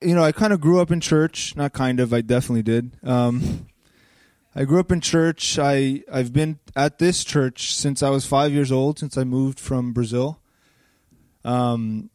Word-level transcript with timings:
you 0.00 0.14
know, 0.14 0.22
I 0.22 0.32
kind 0.32 0.52
of 0.52 0.60
grew 0.60 0.80
up 0.80 0.90
in 0.90 1.00
church. 1.00 1.54
Not 1.56 1.72
kind 1.72 2.00
of, 2.00 2.12
I 2.12 2.20
definitely 2.20 2.62
did. 2.62 2.92
Um, 3.02 3.66
I 4.54 4.64
grew 4.64 4.80
up 4.80 4.90
in 4.90 5.00
church. 5.00 5.58
I 5.58 6.02
I've 6.10 6.32
been 6.32 6.58
at 6.74 6.98
this 6.98 7.24
church 7.24 7.74
since 7.74 8.02
I 8.02 8.10
was 8.10 8.26
five 8.26 8.52
years 8.52 8.72
old. 8.72 8.98
Since 8.98 9.16
I 9.16 9.24
moved 9.24 9.60
from 9.60 9.92
Brazil. 9.92 10.40
Um, 11.44 12.10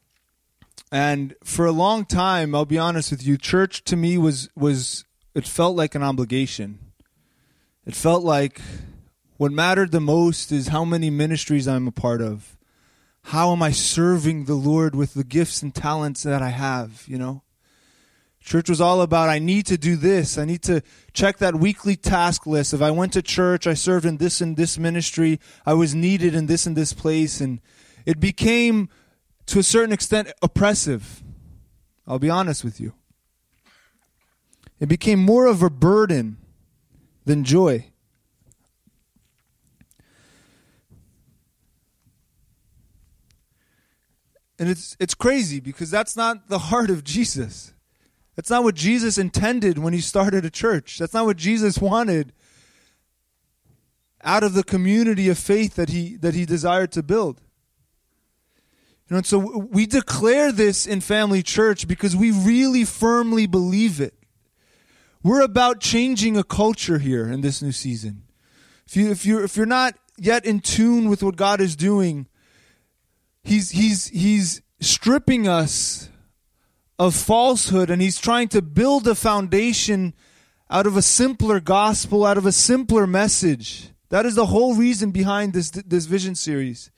and 0.91 1.35
for 1.43 1.65
a 1.65 1.71
long 1.71 2.05
time, 2.05 2.53
I'll 2.53 2.65
be 2.65 2.77
honest 2.77 3.11
with 3.11 3.25
you, 3.25 3.37
church 3.37 3.83
to 3.85 3.95
me 3.95 4.17
was 4.17 4.49
was 4.55 5.05
it 5.33 5.47
felt 5.47 5.75
like 5.75 5.95
an 5.95 6.03
obligation. 6.03 6.79
It 7.85 7.95
felt 7.95 8.23
like 8.23 8.59
what 9.37 9.51
mattered 9.51 9.91
the 9.91 10.01
most 10.01 10.51
is 10.51 10.69
how 10.69 10.85
many 10.85 11.09
ministries 11.09 11.67
I'm 11.67 11.87
a 11.87 11.91
part 11.91 12.21
of. 12.21 12.57
How 13.29 13.51
am 13.51 13.63
I 13.63 13.71
serving 13.71 14.45
the 14.45 14.55
Lord 14.55 14.95
with 14.95 15.13
the 15.13 15.23
gifts 15.23 15.61
and 15.61 15.73
talents 15.73 16.23
that 16.23 16.41
I 16.41 16.49
have, 16.49 17.03
you 17.07 17.17
know? 17.17 17.41
Church 18.45 18.69
was 18.69 18.79
all 18.79 19.01
about 19.01 19.27
I 19.27 19.39
need 19.39 19.65
to 19.65 19.77
do 19.77 19.95
this. 19.95 20.37
I 20.37 20.45
need 20.45 20.61
to 20.63 20.83
check 21.13 21.39
that 21.39 21.55
weekly 21.55 21.95
task 21.95 22.45
list. 22.45 22.75
If 22.75 22.81
I 22.81 22.91
went 22.91 23.11
to 23.13 23.23
church, 23.23 23.65
I 23.65 23.73
served 23.73 24.05
in 24.05 24.17
this 24.17 24.39
and 24.39 24.55
this 24.55 24.77
ministry, 24.77 25.39
I 25.65 25.73
was 25.73 25.95
needed 25.95 26.35
in 26.35 26.45
this 26.45 26.67
and 26.67 26.77
this 26.77 26.93
place. 26.93 27.41
And 27.41 27.59
it 28.05 28.19
became, 28.19 28.87
to 29.47 29.57
a 29.57 29.63
certain 29.63 29.91
extent, 29.91 30.31
oppressive. 30.43 31.23
I'll 32.05 32.19
be 32.19 32.29
honest 32.29 32.63
with 32.63 32.79
you. 32.79 32.93
It 34.79 34.89
became 34.89 35.17
more 35.19 35.47
of 35.47 35.63
a 35.63 35.71
burden 35.71 36.37
than 37.25 37.43
joy. 37.43 37.87
And 44.59 44.69
it's 44.69 44.95
it's 44.99 45.15
crazy 45.15 45.59
because 45.59 45.89
that's 45.89 46.15
not 46.15 46.47
the 46.47 46.59
heart 46.59 46.91
of 46.91 47.03
Jesus. 47.03 47.73
That's 48.35 48.49
not 48.49 48.63
what 48.63 48.75
Jesus 48.75 49.17
intended 49.17 49.77
when 49.77 49.93
he 49.93 50.01
started 50.01 50.43
a 50.45 50.49
church. 50.49 50.97
That's 50.97 51.13
not 51.13 51.25
what 51.25 51.37
Jesus 51.37 51.79
wanted 51.79 52.33
out 54.23 54.43
of 54.43 54.53
the 54.53 54.63
community 54.63 55.29
of 55.29 55.37
faith 55.37 55.75
that 55.75 55.89
he 55.89 56.17
that 56.17 56.33
he 56.33 56.45
desired 56.45 56.91
to 56.93 57.03
build. 57.03 57.41
You 59.07 59.13
know, 59.13 59.17
and 59.17 59.25
so 59.25 59.37
we 59.37 59.85
declare 59.85 60.51
this 60.51 60.87
in 60.87 60.99
family 60.99 61.43
church 61.43 61.87
because 61.87 62.15
we 62.15 62.31
really 62.31 62.83
firmly 62.85 63.45
believe 63.45 64.01
it. 64.01 64.15
We're 65.21 65.41
about 65.41 65.79
changing 65.79 66.37
a 66.37 66.43
culture 66.43 66.97
here 66.97 67.31
in 67.31 67.41
this 67.41 67.61
new 67.61 67.71
season. 67.71 68.23
If 68.87 68.97
you 68.97 69.11
if 69.11 69.25
you 69.25 69.43
if 69.43 69.55
you're 69.55 69.65
not 69.65 69.95
yet 70.17 70.43
in 70.45 70.59
tune 70.59 71.07
with 71.07 71.23
what 71.23 71.35
God 71.35 71.61
is 71.61 71.75
doing, 71.75 72.27
he's 73.43 73.71
he's 73.71 74.07
he's 74.07 74.61
stripping 74.81 75.47
us 75.47 76.09
of 76.97 77.15
falsehood 77.15 77.89
and 77.89 78.01
he's 78.01 78.19
trying 78.19 78.47
to 78.49 78.61
build 78.61 79.07
a 79.07 79.15
foundation 79.15 80.13
out 80.69 80.87
of 80.87 80.97
a 80.97 81.01
simpler 81.01 81.59
gospel, 81.59 82.25
out 82.25 82.37
of 82.37 82.45
a 82.45 82.51
simpler 82.51 83.05
message. 83.05 83.89
That 84.09 84.25
is 84.25 84.35
the 84.35 84.45
whole 84.45 84.75
reason 84.75 85.11
behind 85.11 85.53
this 85.53 85.71
this 85.71 86.05
vision 86.05 86.35
series. 86.35 86.91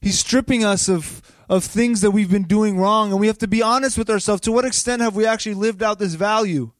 He's 0.00 0.18
stripping 0.18 0.64
us 0.64 0.88
of 0.88 1.22
of 1.48 1.64
things 1.64 2.00
that 2.02 2.12
we've 2.12 2.30
been 2.30 2.44
doing 2.44 2.78
wrong 2.78 3.10
and 3.10 3.20
we 3.20 3.26
have 3.26 3.38
to 3.38 3.48
be 3.48 3.62
honest 3.62 3.98
with 3.98 4.10
ourselves 4.10 4.42
to 4.42 4.52
what 4.52 4.64
extent 4.64 5.02
have 5.02 5.16
we 5.16 5.26
actually 5.26 5.54
lived 5.54 5.82
out 5.82 5.98
this 5.98 6.14
value? 6.14 6.72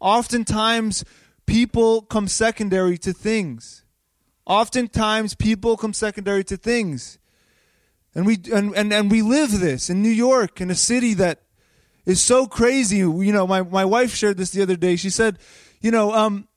Oftentimes, 0.00 1.04
people 1.46 2.02
come 2.02 2.28
secondary 2.28 2.98
to 2.98 3.12
things. 3.12 3.84
Oftentimes, 4.46 5.34
people 5.34 5.76
come 5.76 5.92
secondary 5.92 6.44
to 6.44 6.56
things. 6.56 7.18
And 8.14 8.24
we 8.24 8.38
and, 8.52 8.74
and, 8.74 8.92
and 8.92 9.10
we 9.10 9.22
live 9.22 9.60
this 9.60 9.90
in 9.90 10.02
New 10.02 10.08
York, 10.08 10.60
in 10.60 10.70
a 10.70 10.74
city 10.74 11.14
that 11.14 11.42
is 12.06 12.20
so 12.20 12.46
crazy. 12.46 12.98
You 12.98 13.32
know, 13.32 13.46
my, 13.46 13.62
my 13.62 13.84
wife 13.84 14.14
shared 14.14 14.38
this 14.38 14.50
the 14.50 14.62
other 14.62 14.76
day. 14.76 14.96
She 14.96 15.10
said, 15.10 15.38
you 15.80 15.90
know, 15.90 16.12
um, 16.12 16.48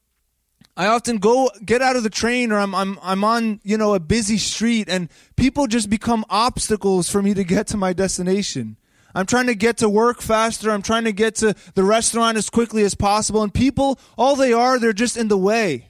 I 0.78 0.88
often 0.88 1.18
go 1.18 1.50
get 1.66 1.82
out 1.82 1.98
of 1.98 2.04
the 2.04 2.10
train 2.10 2.54
or 2.54 2.60
I'm 2.60 2.74
I'm 2.74 2.98
I'm 3.02 3.24
on, 3.26 3.60
you 3.64 3.78
know, 3.78 3.94
a 3.96 4.00
busy 4.00 4.38
street 4.38 4.88
and 4.88 5.10
people 5.36 5.68
just 5.68 5.90
become 5.90 6.24
obstacles 6.30 7.10
for 7.10 7.22
me 7.22 7.34
to 7.34 7.44
get 7.44 7.68
to 7.68 7.78
my 7.78 7.92
destination. 7.92 8.78
I'm 9.14 9.26
trying 9.26 9.48
to 9.48 9.56
get 9.56 9.78
to 9.78 9.90
work 9.90 10.22
faster. 10.22 10.72
I'm 10.72 10.82
trying 10.82 11.04
to 11.04 11.12
get 11.12 11.36
to 11.36 11.56
the 11.74 11.84
restaurant 11.84 12.38
as 12.38 12.50
quickly 12.50 12.84
as 12.84 12.96
possible. 12.96 13.44
And 13.44 13.54
people, 13.54 14.00
all 14.18 14.36
they 14.38 14.54
are, 14.54 14.80
they're 14.80 14.94
just 14.94 15.18
in 15.18 15.28
the 15.28 15.38
way. 15.38 15.88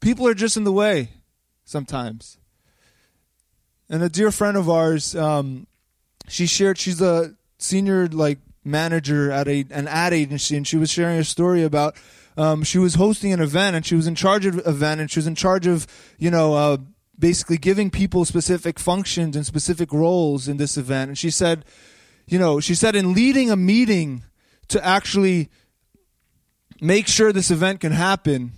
People 0.00 0.28
are 0.28 0.34
just 0.34 0.56
in 0.56 0.62
the 0.64 0.72
way 0.72 1.10
sometimes. 1.64 2.38
And 3.88 4.02
a 4.02 4.08
dear 4.08 4.30
friend 4.30 4.56
of 4.56 4.68
ours, 4.68 5.14
um, 5.14 5.66
she 6.28 6.46
shared, 6.46 6.78
she's 6.78 7.00
a 7.00 7.34
senior 7.58 8.08
like 8.08 8.38
manager 8.64 9.30
at 9.30 9.46
a 9.46 9.64
an 9.70 9.86
ad 9.88 10.12
agency, 10.12 10.56
and 10.56 10.66
she 10.66 10.76
was 10.76 10.90
sharing 10.90 11.18
a 11.18 11.24
story 11.24 11.62
about 11.62 11.96
um, 12.36 12.64
she 12.64 12.78
was 12.78 12.94
hosting 12.94 13.32
an 13.32 13.40
event 13.40 13.76
and 13.76 13.86
she 13.86 13.94
was 13.94 14.06
in 14.06 14.14
charge 14.14 14.44
of 14.44 14.66
event 14.66 15.00
and 15.00 15.10
she 15.10 15.18
was 15.18 15.26
in 15.26 15.34
charge 15.34 15.66
of 15.66 15.86
you 16.18 16.30
know 16.30 16.54
uh, 16.54 16.76
basically 17.18 17.56
giving 17.56 17.90
people 17.90 18.24
specific 18.24 18.78
functions 18.78 19.36
and 19.36 19.46
specific 19.46 19.92
roles 19.92 20.48
in 20.48 20.56
this 20.56 20.76
event. 20.76 21.08
And 21.08 21.18
she 21.18 21.30
said, 21.30 21.64
you 22.26 22.38
know, 22.38 22.60
she 22.60 22.74
said 22.74 22.96
in 22.96 23.14
leading 23.14 23.50
a 23.50 23.56
meeting 23.56 24.24
to 24.68 24.84
actually 24.84 25.48
make 26.80 27.06
sure 27.06 27.32
this 27.32 27.50
event 27.50 27.80
can 27.80 27.92
happen. 27.92 28.52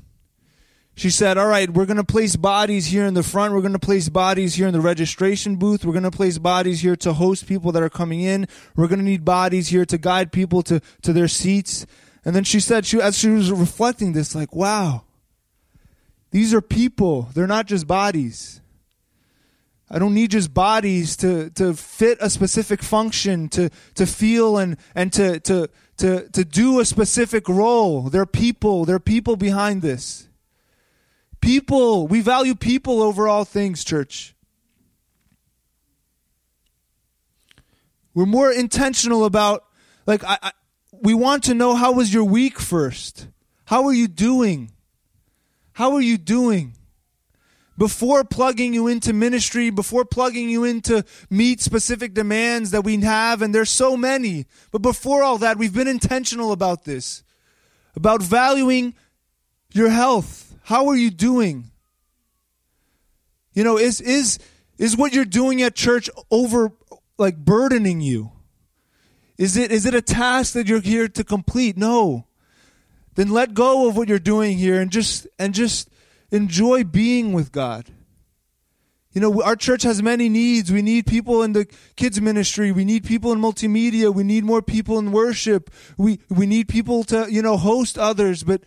She 0.98 1.10
said, 1.10 1.38
All 1.38 1.47
right, 1.47 1.70
we're 1.70 1.86
going 1.86 1.98
to 1.98 2.03
place 2.03 2.34
bodies 2.34 2.86
here 2.86 3.06
in 3.06 3.14
the 3.14 3.22
front. 3.22 3.54
We're 3.54 3.60
going 3.60 3.72
to 3.72 3.78
place 3.78 4.09
bodies 4.09 4.56
here 4.56 4.66
in 4.66 4.72
the 4.72 4.81
registration 4.81 5.54
booth. 5.54 5.84
We're 5.84 5.92
going 5.92 6.03
to 6.03 6.10
place 6.10 6.38
bodies 6.38 6.81
here 6.81 6.97
to 6.97 7.12
host 7.12 7.47
people 7.47 7.70
that 7.70 7.84
are 7.84 7.88
coming 7.88 8.22
in. 8.22 8.48
We're 8.75 8.88
going 8.88 8.98
to 8.98 9.04
need 9.04 9.25
bodies 9.25 9.69
here 9.69 9.84
to 9.84 9.97
guide 9.97 10.32
people 10.32 10.60
to, 10.64 10.81
to 11.03 11.12
their 11.12 11.28
seats. 11.28 11.86
And 12.25 12.34
then 12.34 12.42
she 12.42 12.59
said, 12.59 12.84
she, 12.84 13.00
as 13.00 13.16
she 13.16 13.28
was 13.28 13.53
reflecting 13.53 14.12
this, 14.12 14.34
like, 14.34 14.56
wow, 14.56 15.04
these 16.32 16.53
are 16.53 16.60
people, 16.60 17.28
they're 17.32 17.47
not 17.47 17.66
just 17.66 17.86
bodies. 17.86 18.60
I 19.88 20.00
don't 20.00 20.15
need 20.15 20.32
just 20.32 20.53
bodies 20.53 21.16
to, 21.19 21.50
to 21.50 21.75
fit 21.75 22.19
a 22.20 22.28
specific 22.28 22.82
function, 22.82 23.48
to, 23.50 23.70
to 23.94 24.04
feel 24.04 24.59
and, 24.59 24.76
and 24.97 25.12
to, 25.12 25.38
to, 25.38 25.70
to, 25.98 26.28
to 26.28 26.44
do 26.44 26.80
a 26.80 26.84
specific 26.84 27.48
role. 27.48 28.10
They're 28.10 28.26
people, 28.26 28.84
they're 28.84 28.98
people 28.98 29.36
behind 29.36 29.80
this. 29.80 30.28
People, 31.41 32.06
we 32.06 32.21
value 32.21 32.54
people 32.54 33.03
over 33.03 33.28
all 33.28 33.44
things, 33.44 33.84
church. 33.84 34.34
We're 38.15 38.26
more 38.26 38.50
intentional 38.50 39.25
about, 39.25 39.65
like, 40.06 40.25
I, 40.25 40.38
I 40.43 40.53
we 41.00 41.15
want 41.15 41.44
to 41.44 41.54
know 41.54 41.75
how 41.75 41.93
was 41.93 42.12
your 42.12 42.25
week 42.25 42.59
first? 42.59 43.28
How 43.66 43.84
are 43.84 43.93
you 43.93 44.09
doing? 44.09 44.72
How 45.72 45.94
are 45.94 46.00
you 46.00 46.19
doing? 46.19 46.75
Before 47.77 48.25
plugging 48.25 48.75
you 48.75 48.88
into 48.88 49.12
ministry, 49.12 49.71
before 49.71 50.04
plugging 50.04 50.48
you 50.48 50.65
into 50.65 51.04
meet 51.31 51.60
specific 51.60 52.12
demands 52.12 52.72
that 52.72 52.82
we 52.82 53.00
have, 53.03 53.41
and 53.41 53.54
there's 53.54 53.71
so 53.71 53.97
many. 53.97 54.47
But 54.72 54.82
before 54.82 55.22
all 55.22 55.38
that, 55.38 55.56
we've 55.56 55.72
been 55.72 55.87
intentional 55.87 56.50
about 56.50 56.84
this, 56.84 57.22
about 57.94 58.21
valuing 58.21 58.94
your 59.72 59.91
health. 59.91 60.47
How 60.68 60.88
are 60.88 60.96
you 60.96 61.10
doing? 61.10 61.70
You 63.52 63.64
know, 63.64 63.76
is 63.76 64.00
is 64.00 64.38
is 64.78 64.96
what 64.96 65.12
you're 65.12 65.24
doing 65.24 65.62
at 65.62 65.74
church 65.74 66.08
over 66.30 66.72
like 67.18 67.36
burdening 67.36 68.00
you? 68.00 68.32
Is 69.36 69.56
it 69.56 69.72
is 69.72 69.84
it 69.86 69.94
a 69.94 70.02
task 70.02 70.52
that 70.54 70.68
you're 70.68 70.80
here 70.80 71.08
to 71.08 71.24
complete? 71.24 71.76
No 71.76 72.28
then 73.18 73.30
let 73.30 73.52
go 73.52 73.88
of 73.88 73.96
what 73.96 74.08
you're 74.08 74.20
doing 74.20 74.56
here 74.56 74.80
and 74.80 74.92
just 74.92 75.26
and 75.40 75.52
just 75.52 75.90
enjoy 76.30 76.84
being 76.84 77.32
with 77.32 77.50
God. 77.50 77.90
You 79.10 79.20
know, 79.20 79.42
our 79.42 79.56
church 79.56 79.82
has 79.82 80.00
many 80.00 80.28
needs. 80.28 80.70
We 80.70 80.82
need 80.82 81.04
people 81.04 81.42
in 81.42 81.52
the 81.52 81.66
kids 81.96 82.20
ministry. 82.20 82.70
We 82.70 82.84
need 82.84 83.04
people 83.04 83.32
in 83.32 83.40
multimedia. 83.40 84.14
We 84.14 84.22
need 84.22 84.44
more 84.44 84.62
people 84.62 85.00
in 85.00 85.10
worship. 85.10 85.68
We 85.97 86.21
we 86.30 86.47
need 86.47 86.68
people 86.68 87.03
to, 87.04 87.26
you 87.28 87.42
know, 87.42 87.56
host 87.56 87.98
others, 87.98 88.44
but 88.44 88.62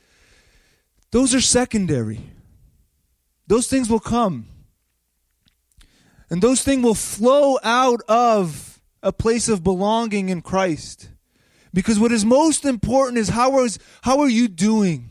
those 1.12 1.36
are 1.36 1.42
secondary. 1.42 2.22
Those 3.48 3.68
things 3.68 3.90
will 3.90 4.00
come. 4.00 4.48
And 6.30 6.42
those 6.42 6.64
things 6.64 6.84
will 6.84 6.96
flow 6.96 7.60
out 7.64 8.02
of 8.08 8.80
a 9.04 9.12
place 9.12 9.50
of 9.50 9.64
belonging 9.64 10.30
in 10.30 10.42
Christ. 10.42 11.10
Because 11.74 12.00
what 12.00 12.12
is 12.12 12.24
most 12.24 12.66
important 12.66 13.18
is 13.18 13.30
how 13.30 13.64
is 13.64 13.80
how 14.04 14.20
are 14.20 14.30
you 14.30 14.48
doing? 14.48 15.10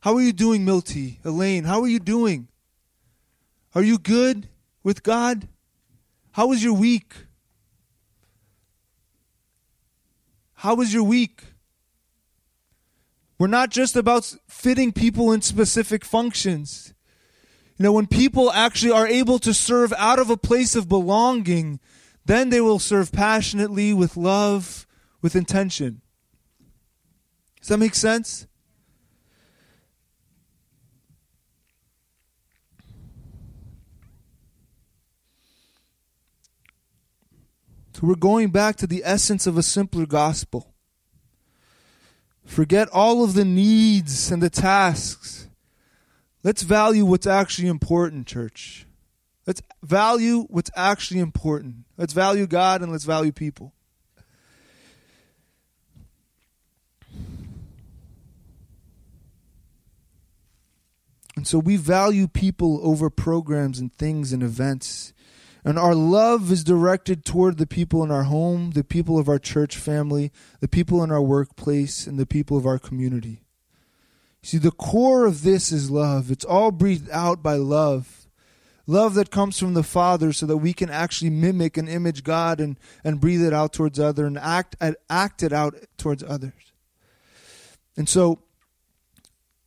How 0.00 0.14
are 0.14 0.20
you 0.20 0.32
doing, 0.32 0.64
Milty? 0.64 1.18
Elaine, 1.24 1.64
how 1.64 1.80
are 1.80 1.88
you 1.88 1.98
doing? 1.98 2.48
Are 3.74 3.82
you 3.82 3.98
good 3.98 4.48
with 4.82 5.02
God? 5.02 5.48
How 6.32 6.48
was 6.48 6.62
your 6.62 6.74
week? 6.74 7.14
How 10.52 10.74
was 10.74 10.92
your 10.92 11.04
week? 11.04 11.42
We're 13.44 13.48
not 13.48 13.68
just 13.68 13.94
about 13.94 14.34
fitting 14.48 14.90
people 14.90 15.30
in 15.30 15.42
specific 15.42 16.02
functions. 16.02 16.94
You 17.76 17.82
know, 17.82 17.92
when 17.92 18.06
people 18.06 18.50
actually 18.50 18.92
are 18.92 19.06
able 19.06 19.38
to 19.40 19.52
serve 19.52 19.92
out 19.98 20.18
of 20.18 20.30
a 20.30 20.38
place 20.38 20.74
of 20.74 20.88
belonging, 20.88 21.78
Then 22.24 22.48
they 22.48 22.60
will 22.60 22.78
serve 22.78 23.12
passionately 23.12 23.92
with 23.92 24.16
love, 24.16 24.86
with 25.20 25.36
intention. 25.36 26.00
Does 27.60 27.68
that 27.68 27.78
make 27.78 27.94
sense? 27.94 28.46
So 37.92 38.00
we're 38.02 38.16
going 38.16 38.50
back 38.50 38.76
to 38.76 38.86
the 38.86 39.02
essence 39.04 39.46
of 39.46 39.56
a 39.56 39.62
simpler 39.62 40.06
gospel. 40.06 40.73
Forget 42.44 42.88
all 42.92 43.24
of 43.24 43.34
the 43.34 43.44
needs 43.44 44.30
and 44.30 44.42
the 44.42 44.50
tasks. 44.50 45.48
Let's 46.42 46.62
value 46.62 47.06
what's 47.06 47.26
actually 47.26 47.68
important, 47.68 48.26
church. 48.26 48.86
Let's 49.46 49.62
value 49.82 50.46
what's 50.50 50.70
actually 50.76 51.20
important. 51.20 51.84
Let's 51.96 52.12
value 52.12 52.46
God 52.46 52.82
and 52.82 52.92
let's 52.92 53.04
value 53.04 53.32
people. 53.32 53.72
And 61.36 61.48
so 61.48 61.58
we 61.58 61.76
value 61.76 62.28
people 62.28 62.78
over 62.82 63.10
programs 63.10 63.78
and 63.78 63.92
things 63.92 64.32
and 64.32 64.42
events. 64.42 65.13
And 65.64 65.78
our 65.78 65.94
love 65.94 66.52
is 66.52 66.62
directed 66.62 67.24
toward 67.24 67.56
the 67.56 67.66
people 67.66 68.04
in 68.04 68.10
our 68.10 68.24
home, 68.24 68.72
the 68.72 68.84
people 68.84 69.18
of 69.18 69.28
our 69.28 69.38
church 69.38 69.78
family, 69.78 70.30
the 70.60 70.68
people 70.68 71.02
in 71.02 71.10
our 71.10 71.22
workplace, 71.22 72.06
and 72.06 72.18
the 72.18 72.26
people 72.26 72.58
of 72.58 72.66
our 72.66 72.78
community. 72.78 73.44
See, 74.42 74.58
the 74.58 74.70
core 74.70 75.24
of 75.24 75.42
this 75.42 75.72
is 75.72 75.90
love. 75.90 76.30
It's 76.30 76.44
all 76.44 76.70
breathed 76.70 77.08
out 77.10 77.42
by 77.42 77.54
love. 77.54 78.26
Love 78.86 79.14
that 79.14 79.30
comes 79.30 79.58
from 79.58 79.72
the 79.72 79.82
Father 79.82 80.34
so 80.34 80.44
that 80.44 80.58
we 80.58 80.74
can 80.74 80.90
actually 80.90 81.30
mimic 81.30 81.78
and 81.78 81.88
image 81.88 82.22
God 82.22 82.60
and, 82.60 82.78
and 83.02 83.18
breathe 83.18 83.42
it 83.42 83.54
out 83.54 83.72
towards 83.72 83.98
others 83.98 84.26
and 84.26 84.36
act, 84.36 84.76
act 85.08 85.42
it 85.42 85.54
out 85.54 85.74
towards 85.96 86.22
others. 86.22 86.52
And 87.96 88.06
so 88.06 88.40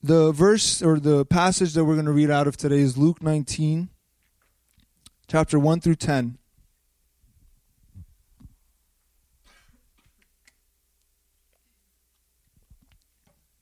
the 0.04 0.32
verse 0.32 0.84
or 0.84 1.00
the 1.00 1.26
passage 1.26 1.74
that 1.74 1.86
we're 1.86 1.96
going 1.96 2.06
to 2.06 2.12
read 2.12 2.30
out 2.30 2.46
of 2.46 2.56
today 2.56 2.80
is 2.80 3.00
Luke 3.00 3.24
19 3.24 3.90
chapter 5.27 5.59
1 5.59 5.81
through 5.81 5.95
10. 5.95 6.38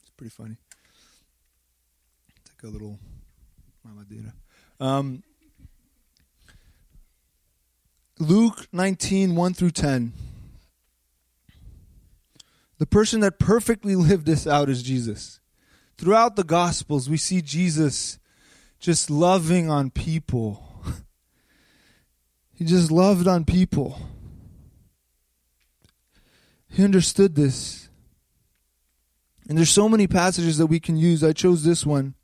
It's 0.01 0.11
pretty 0.15 0.29
funny. 0.29 0.57
Take 2.45 2.69
a 2.69 2.71
little 2.71 2.99
mama 3.83 4.05
data. 4.07 4.33
Um, 4.79 5.23
Luke 8.19 8.67
19, 8.71 9.35
1 9.35 9.53
through 9.53 9.71
10. 9.71 10.13
The 12.77 12.85
person 12.85 13.21
that 13.21 13.39
perfectly 13.39 13.95
lived 13.95 14.25
this 14.25 14.45
out 14.45 14.69
is 14.69 14.83
Jesus. 14.83 15.39
Throughout 15.97 16.35
the 16.35 16.43
Gospels, 16.43 17.09
we 17.09 17.17
see 17.17 17.41
Jesus 17.41 18.19
just 18.79 19.09
loving 19.09 19.69
on 19.69 19.89
people 19.89 20.64
he 22.55 22.65
just 22.65 22.91
loved 22.91 23.27
on 23.27 23.45
people. 23.45 23.99
He 26.69 26.83
understood 26.83 27.35
this. 27.35 27.89
And 29.47 29.57
there's 29.57 29.69
so 29.69 29.87
many 29.87 30.07
passages 30.07 30.57
that 30.57 30.67
we 30.67 30.79
can 30.79 30.97
use. 30.97 31.23
I 31.23 31.33
chose 31.33 31.63
this 31.63 31.85
one 31.85 32.15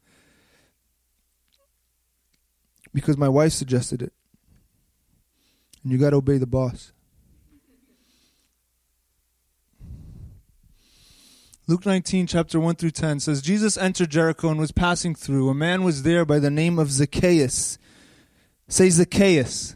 because 2.94 3.18
my 3.18 3.30
wife 3.30 3.52
suggested 3.54 4.02
it. 4.02 4.14
And 5.84 5.92
you 5.92 5.98
got 5.98 6.12
to 6.12 6.18
obey 6.18 6.38
the 6.38 6.48
boss. 6.48 6.92
Luke 11.68 11.86
19, 11.86 12.28
chapter 12.28 12.60
1 12.60 12.76
through 12.76 12.92
10 12.92 13.22
says 13.22 13.42
Jesus 13.42 13.78
entered 13.78 14.10
Jericho 14.10 14.50
and 14.50 14.60
was 14.60 14.72
passing 14.72 15.16
through. 15.16 15.50
A 15.50 15.54
man 15.54 15.84
was 15.84 16.04
there 16.04 16.26
by 16.26 16.40
the 16.40 16.50
name 16.50 16.78
of 16.80 16.92
Zacchaeus. 16.92 17.78
Say 18.68 18.90
Zacchaeus. 18.90 19.76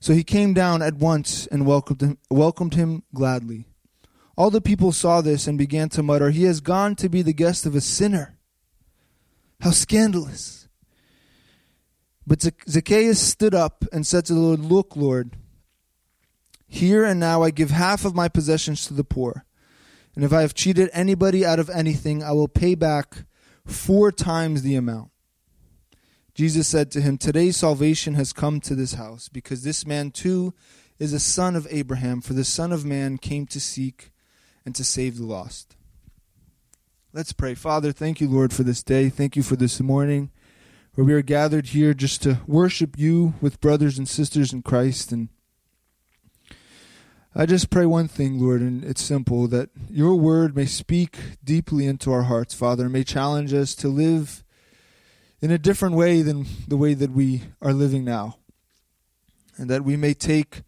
So 0.00 0.14
he 0.14 0.24
came 0.24 0.54
down 0.54 0.80
at 0.80 0.94
once 0.94 1.46
and 1.48 1.66
welcomed 1.66 2.00
him, 2.00 2.18
welcomed 2.30 2.74
him 2.74 3.02
gladly. 3.14 3.66
All 4.36 4.50
the 4.50 4.62
people 4.62 4.92
saw 4.92 5.20
this 5.20 5.46
and 5.46 5.58
began 5.58 5.90
to 5.90 6.02
mutter, 6.02 6.30
He 6.30 6.44
has 6.44 6.60
gone 6.60 6.96
to 6.96 7.10
be 7.10 7.20
the 7.20 7.34
guest 7.34 7.66
of 7.66 7.74
a 7.74 7.80
sinner. 7.80 8.38
How 9.60 9.70
scandalous. 9.70 10.68
But 12.26 12.40
Zacchaeus 12.68 13.20
stood 13.20 13.54
up 13.54 13.84
and 13.92 14.06
said 14.06 14.24
to 14.26 14.34
the 14.34 14.40
Lord, 14.40 14.60
Look, 14.60 14.96
Lord, 14.96 15.36
here 16.66 17.04
and 17.04 17.20
now 17.20 17.42
I 17.42 17.50
give 17.50 17.70
half 17.70 18.04
of 18.04 18.14
my 18.14 18.28
possessions 18.28 18.86
to 18.86 18.94
the 18.94 19.04
poor. 19.04 19.44
And 20.14 20.24
if 20.24 20.32
I 20.32 20.40
have 20.40 20.54
cheated 20.54 20.88
anybody 20.92 21.44
out 21.44 21.58
of 21.58 21.68
anything, 21.68 22.22
I 22.22 22.32
will 22.32 22.48
pay 22.48 22.74
back 22.74 23.24
four 23.66 24.10
times 24.10 24.62
the 24.62 24.76
amount. 24.76 25.09
Jesus 26.40 26.68
said 26.68 26.90
to 26.92 27.02
him, 27.02 27.18
Today 27.18 27.50
salvation 27.50 28.14
has 28.14 28.32
come 28.32 28.60
to 28.60 28.74
this 28.74 28.94
house, 28.94 29.28
because 29.28 29.62
this 29.62 29.86
man 29.86 30.10
too 30.10 30.54
is 30.98 31.12
a 31.12 31.20
son 31.20 31.54
of 31.54 31.66
Abraham, 31.68 32.22
for 32.22 32.32
the 32.32 32.46
Son 32.46 32.72
of 32.72 32.82
Man 32.82 33.18
came 33.18 33.44
to 33.48 33.60
seek 33.60 34.10
and 34.64 34.74
to 34.74 34.82
save 34.82 35.18
the 35.18 35.26
lost. 35.26 35.76
Let's 37.12 37.34
pray. 37.34 37.54
Father, 37.54 37.92
thank 37.92 38.22
you, 38.22 38.26
Lord, 38.26 38.54
for 38.54 38.62
this 38.62 38.82
day. 38.82 39.10
Thank 39.10 39.36
you 39.36 39.42
for 39.42 39.54
this 39.54 39.82
morning 39.82 40.30
where 40.94 41.04
we 41.04 41.12
are 41.12 41.20
gathered 41.20 41.66
here 41.66 41.92
just 41.92 42.22
to 42.22 42.38
worship 42.46 42.98
you 42.98 43.34
with 43.42 43.60
brothers 43.60 43.98
and 43.98 44.08
sisters 44.08 44.50
in 44.50 44.62
Christ. 44.62 45.12
And 45.12 45.28
I 47.34 47.44
just 47.44 47.68
pray 47.68 47.84
one 47.84 48.08
thing, 48.08 48.40
Lord, 48.40 48.62
and 48.62 48.82
it's 48.82 49.02
simple 49.02 49.46
that 49.48 49.68
your 49.90 50.14
word 50.14 50.56
may 50.56 50.64
speak 50.64 51.18
deeply 51.44 51.84
into 51.84 52.10
our 52.10 52.22
hearts, 52.22 52.54
Father, 52.54 52.84
and 52.84 52.94
may 52.94 53.04
challenge 53.04 53.52
us 53.52 53.74
to 53.74 53.88
live 53.88 54.42
in 55.40 55.50
a 55.50 55.58
different 55.58 55.94
way 55.94 56.22
than 56.22 56.46
the 56.68 56.76
way 56.76 56.94
that 56.94 57.10
we 57.10 57.42
are 57.62 57.72
living 57.72 58.04
now. 58.04 58.36
And 59.56 59.68
that 59.70 59.84
we 59.84 59.96
may 59.96 60.14
take 60.14 60.62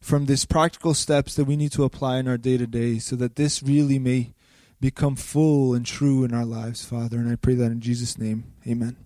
from 0.00 0.26
this 0.26 0.44
practical 0.44 0.92
steps 0.92 1.34
that 1.34 1.44
we 1.44 1.56
need 1.56 1.72
to 1.72 1.84
apply 1.84 2.18
in 2.18 2.28
our 2.28 2.36
day 2.36 2.58
to 2.58 2.66
day 2.66 2.98
so 2.98 3.16
that 3.16 3.36
this 3.36 3.62
really 3.62 3.98
may 3.98 4.34
become 4.80 5.16
full 5.16 5.72
and 5.72 5.86
true 5.86 6.24
in 6.24 6.34
our 6.34 6.44
lives, 6.44 6.84
Father. 6.84 7.16
And 7.16 7.30
I 7.30 7.36
pray 7.36 7.54
that 7.54 7.72
in 7.72 7.80
Jesus' 7.80 8.18
name. 8.18 8.52
Amen. 8.66 8.96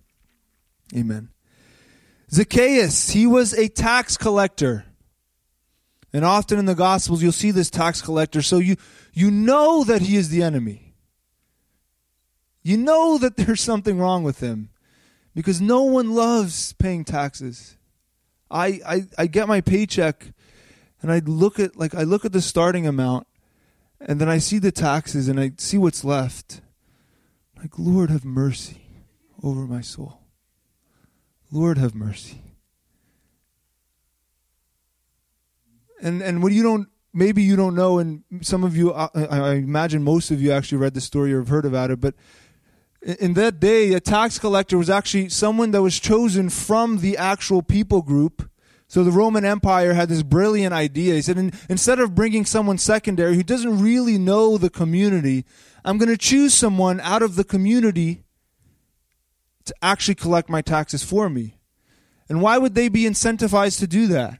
Amen. 0.95 1.29
Zacchaeus, 2.31 3.11
he 3.11 3.25
was 3.25 3.53
a 3.53 3.69
tax 3.69 4.17
collector. 4.17 4.85
And 6.11 6.25
often 6.25 6.59
in 6.59 6.65
the 6.65 6.75
Gospels, 6.75 7.21
you'll 7.21 7.31
see 7.31 7.51
this 7.51 7.69
tax 7.69 8.01
collector. 8.01 8.41
So 8.41 8.57
you, 8.57 8.75
you 9.13 9.31
know 9.31 9.83
that 9.83 10.01
he 10.01 10.15
is 10.17 10.29
the 10.29 10.43
enemy. 10.43 10.95
You 12.61 12.77
know 12.77 13.17
that 13.19 13.37
there's 13.37 13.61
something 13.61 13.97
wrong 13.97 14.23
with 14.23 14.41
him 14.41 14.69
because 15.39 15.61
no 15.61 15.83
one 15.83 16.13
loves 16.13 16.73
paying 16.73 17.05
taxes. 17.05 17.77
I, 18.51 18.81
I, 18.85 19.03
I 19.17 19.27
get 19.27 19.47
my 19.47 19.61
paycheck 19.61 20.33
and 21.01 21.09
I 21.09 21.19
look 21.19 21.61
at 21.61 21.77
like 21.77 21.95
I 21.95 22.03
look 22.03 22.25
at 22.25 22.33
the 22.33 22.41
starting 22.41 22.85
amount 22.85 23.25
and 24.01 24.19
then 24.19 24.27
I 24.27 24.39
see 24.39 24.59
the 24.59 24.73
taxes 24.73 25.29
and 25.29 25.39
I 25.39 25.53
see 25.55 25.77
what's 25.77 26.03
left. 26.03 26.59
Like 27.57 27.79
Lord 27.79 28.09
have 28.09 28.25
mercy 28.25 28.81
over 29.41 29.61
my 29.61 29.79
soul. 29.79 30.19
Lord 31.53 31.77
have 31.77 31.95
mercy. 31.95 32.41
And 36.01 36.21
and 36.21 36.43
what 36.43 36.51
you 36.51 36.63
don't 36.63 36.89
maybe 37.13 37.43
you 37.43 37.55
don't 37.55 37.75
know 37.75 37.97
and 37.97 38.25
some 38.41 38.65
of 38.65 38.75
you 38.75 38.93
I, 38.93 39.07
I 39.15 39.53
imagine 39.53 40.03
most 40.03 40.31
of 40.31 40.41
you 40.41 40.51
actually 40.51 40.79
read 40.79 40.95
the 40.95 40.99
story 40.99 41.31
or 41.31 41.39
have 41.39 41.47
heard 41.47 41.65
about 41.65 41.91
it 41.91 42.01
but 42.01 42.13
in 43.01 43.33
that 43.35 43.59
day, 43.59 43.93
a 43.93 43.99
tax 43.99 44.39
collector 44.39 44.77
was 44.77 44.89
actually 44.89 45.29
someone 45.29 45.71
that 45.71 45.81
was 45.81 45.99
chosen 45.99 46.49
from 46.49 46.97
the 46.97 47.17
actual 47.17 47.61
people 47.61 48.01
group. 48.01 48.49
So 48.87 49.03
the 49.03 49.11
Roman 49.11 49.45
Empire 49.45 49.93
had 49.93 50.09
this 50.09 50.23
brilliant 50.23 50.73
idea. 50.73 51.13
He 51.13 51.21
said, 51.21 51.37
instead 51.69 51.99
of 51.99 52.15
bringing 52.15 52.43
someone 52.43 52.77
secondary 52.77 53.35
who 53.35 53.43
doesn't 53.43 53.81
really 53.81 54.17
know 54.17 54.57
the 54.57 54.69
community, 54.69 55.45
I'm 55.85 55.97
going 55.97 56.09
to 56.09 56.17
choose 56.17 56.53
someone 56.53 56.99
out 57.01 57.21
of 57.21 57.35
the 57.35 57.43
community 57.43 58.23
to 59.65 59.75
actually 59.81 60.15
collect 60.15 60.49
my 60.49 60.61
taxes 60.61 61.03
for 61.03 61.29
me. 61.29 61.55
And 62.27 62.41
why 62.41 62.57
would 62.57 62.75
they 62.75 62.89
be 62.89 63.03
incentivized 63.03 63.79
to 63.79 63.87
do 63.87 64.07
that? 64.07 64.39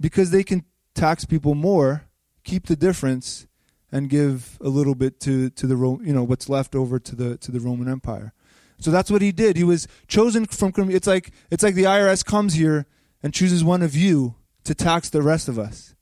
Because 0.00 0.30
they 0.30 0.44
can 0.44 0.64
tax 0.94 1.24
people 1.24 1.54
more, 1.54 2.08
keep 2.44 2.66
the 2.66 2.76
difference 2.76 3.45
and 3.92 4.10
give 4.10 4.58
a 4.60 4.68
little 4.68 4.94
bit 4.94 5.20
to 5.20 5.50
to 5.50 5.66
the 5.66 5.76
you 6.02 6.12
know 6.12 6.24
what's 6.24 6.48
left 6.48 6.74
over 6.74 6.98
to 6.98 7.14
the 7.14 7.36
to 7.38 7.50
the 7.50 7.60
Roman 7.60 7.88
Empire. 7.88 8.32
So 8.78 8.90
that's 8.90 9.10
what 9.10 9.22
he 9.22 9.32
did. 9.32 9.56
He 9.56 9.64
was 9.64 9.88
chosen 10.06 10.44
from. 10.46 10.90
It's 10.90 11.06
like 11.06 11.30
it's 11.50 11.62
like 11.62 11.74
the 11.74 11.84
IRS 11.84 12.24
comes 12.24 12.54
here 12.54 12.86
and 13.22 13.32
chooses 13.32 13.64
one 13.64 13.82
of 13.82 13.96
you 13.96 14.34
to 14.64 14.74
tax 14.74 15.08
the 15.08 15.22
rest 15.22 15.48
of 15.48 15.58
us. 15.58 15.94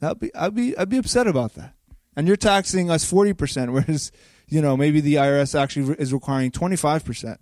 That'd 0.00 0.20
be 0.20 0.34
I'd 0.34 0.54
be 0.54 0.76
I'd 0.76 0.88
be 0.88 0.98
upset 0.98 1.26
about 1.26 1.54
that. 1.54 1.74
And 2.16 2.26
you're 2.26 2.36
taxing 2.36 2.90
us 2.90 3.04
forty 3.04 3.32
percent, 3.32 3.72
whereas 3.72 4.12
you 4.48 4.62
know 4.62 4.76
maybe 4.76 5.00
the 5.00 5.14
IRS 5.14 5.58
actually 5.58 5.94
is 5.98 6.12
requiring 6.12 6.50
twenty 6.50 6.76
five 6.76 7.04
percent. 7.04 7.40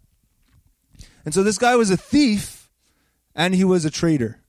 And 1.25 1.35
so 1.35 1.43
this 1.43 1.59
guy 1.59 1.77
was 1.77 1.91
a 1.91 1.97
thief, 1.97 2.71
and 3.35 3.55
he 3.55 3.65
was 3.65 3.85
a 3.85 3.91
traitor. 3.91 4.41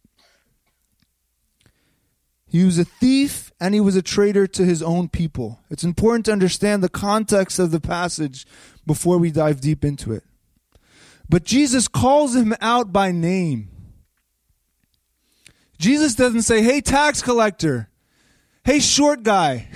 He 2.50 2.66
was 2.66 2.80
a 2.80 2.86
thief 2.86 3.52
and 3.60 3.76
he 3.76 3.80
was 3.80 3.96
a 3.96 4.02
traitor 4.02 4.48
to 4.48 4.66
his 4.66 4.82
own 4.82 5.08
people. 5.08 5.60
It's 5.70 5.84
important 5.84 6.26
to 6.26 6.32
understand 6.32 6.84
the 6.84 6.90
context 6.90 7.60
of 7.60 7.70
the 7.70 7.80
passage 7.80 8.48
before 8.88 9.20
we 9.20 9.30
dive 9.30 9.62
deep 9.62 9.86
into 9.86 10.12
it. 10.12 10.24
But 11.30 11.44
Jesus 11.44 11.88
calls 11.88 12.36
him 12.36 12.56
out 12.60 12.92
by 12.92 13.12
name. 13.12 13.70
Jesus 15.78 16.16
doesn't 16.16 16.42
say, 16.42 16.64
hey, 16.64 16.82
tax 16.82 17.22
collector, 17.22 17.90
hey, 18.64 18.80
short 18.80 19.24
guy. 19.24 19.70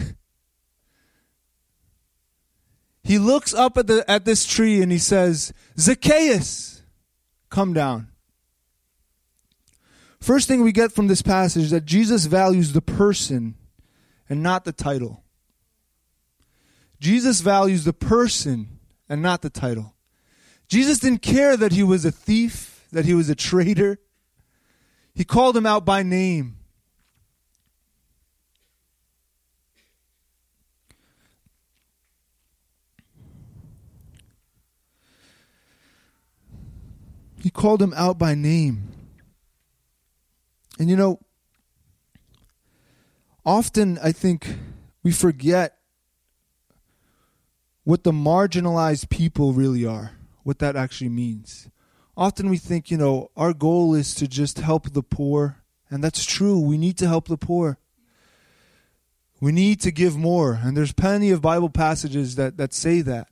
He 3.04 3.20
looks 3.20 3.54
up 3.54 3.78
at, 3.78 3.88
the, 3.88 4.10
at 4.10 4.26
this 4.26 4.46
tree 4.46 4.82
and 4.82 4.92
he 4.92 4.98
says, 4.98 5.54
Zacchaeus, 5.78 6.82
come 7.50 7.74
down. 7.74 8.08
First 10.24 10.48
thing 10.48 10.64
we 10.64 10.72
get 10.72 10.94
from 10.94 11.08
this 11.08 11.22
passage 11.22 11.64
is 11.64 11.72
that 11.72 11.84
Jesus 11.84 12.28
values 12.28 12.72
the 12.72 12.82
person 12.82 13.56
and 14.30 14.42
not 14.42 14.64
the 14.64 14.72
title. 14.72 15.22
Jesus 16.98 17.42
values 17.42 17.84
the 17.84 17.92
person 17.92 18.80
and 19.10 19.22
not 19.22 19.42
the 19.42 19.50
title. 19.50 19.96
Jesus 20.70 21.00
didn't 21.00 21.24
care 21.24 21.58
that 21.58 21.74
he 21.74 21.84
was 21.84 22.06
a 22.06 22.12
thief, 22.12 22.88
that 22.94 23.04
he 23.04 23.14
was 23.14 23.30
a 23.30 23.36
traitor. 23.36 24.00
He 25.14 25.26
called 25.26 25.58
him 25.58 25.66
out 25.66 25.84
by 25.84 26.04
name. 26.04 26.56
He 37.42 37.50
called 37.50 37.82
him 37.82 37.94
out 37.98 38.18
by 38.18 38.36
name. 38.36 38.93
And 40.80 40.90
you 40.90 40.96
know, 40.96 41.20
often 43.46 44.00
I 44.04 44.12
think 44.12 44.58
we 45.04 45.12
forget 45.12 45.78
what 47.84 48.04
the 48.04 48.12
marginalized 48.12 49.10
people 49.10 49.54
really 49.54 49.86
are, 49.86 50.14
what 50.44 50.60
that 50.60 50.76
actually 50.76 51.10
means. 51.10 51.70
Often 52.16 52.50
we 52.50 52.58
think, 52.58 52.92
you 52.92 52.98
know, 52.98 53.32
our 53.36 53.54
goal 53.54 53.94
is 53.94 54.14
to 54.16 54.28
just 54.28 54.60
help 54.60 54.92
the 54.94 55.04
poor, 55.04 55.64
and 55.90 56.04
that's 56.04 56.26
true. 56.26 56.60
We 56.60 56.78
need 56.78 56.98
to 57.00 57.08
help 57.08 57.28
the 57.28 57.38
poor. 57.38 57.80
We 59.42 59.52
need 59.52 59.82
to 59.82 59.92
give 59.92 60.16
more, 60.16 60.60
and 60.64 60.78
there's 60.78 60.94
plenty 60.94 61.32
of 61.32 61.42
Bible 61.42 61.70
passages 61.70 62.36
that, 62.36 62.58
that 62.58 62.74
say 62.74 63.02
that. 63.02 63.28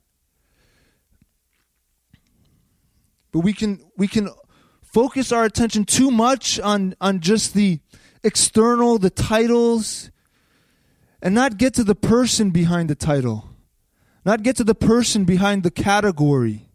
But 3.30 3.40
we 3.40 3.54
can 3.54 3.80
we 3.96 4.08
can 4.08 4.28
focus 4.92 5.32
our 5.32 5.44
attention 5.44 5.84
too 5.84 6.10
much 6.10 6.60
on, 6.60 6.94
on 7.00 7.20
just 7.20 7.54
the 7.54 7.80
external, 8.22 8.98
the 8.98 9.10
titles, 9.10 10.10
and 11.22 11.34
not 11.34 11.56
get 11.56 11.74
to 11.74 11.84
the 11.84 11.94
person 11.94 12.50
behind 12.50 12.90
the 12.90 12.94
title, 12.94 13.48
not 14.24 14.42
get 14.42 14.56
to 14.56 14.64
the 14.64 14.74
person 14.74 15.24
behind 15.24 15.62
the 15.62 15.70
category. 15.70 16.68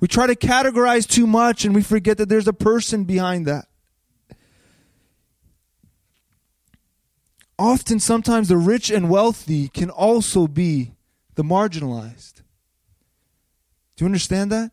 We 0.00 0.06
try 0.06 0.28
to 0.28 0.36
categorize 0.36 1.08
too 1.08 1.26
much 1.26 1.64
and 1.64 1.74
we 1.74 1.82
forget 1.82 2.18
that 2.18 2.28
there's 2.28 2.46
a 2.46 2.52
person 2.52 3.04
behind 3.04 3.46
that. 3.46 3.66
Often, 7.58 7.98
sometimes 7.98 8.46
the 8.46 8.56
rich 8.56 8.88
and 8.88 9.10
wealthy 9.10 9.66
can 9.66 9.90
also 9.90 10.46
be 10.46 10.92
the 11.34 11.42
marginalized. 11.42 12.42
Do 13.96 14.04
you 14.04 14.06
understand 14.06 14.52
that? 14.52 14.70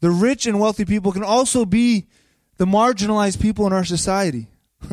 The 0.00 0.10
rich 0.10 0.46
and 0.46 0.58
wealthy 0.58 0.84
people 0.84 1.12
can 1.12 1.22
also 1.22 1.64
be 1.64 2.06
the 2.56 2.66
marginalized 2.66 3.40
people 3.40 3.66
in 3.66 3.72
our 3.72 3.84
society. 3.84 4.48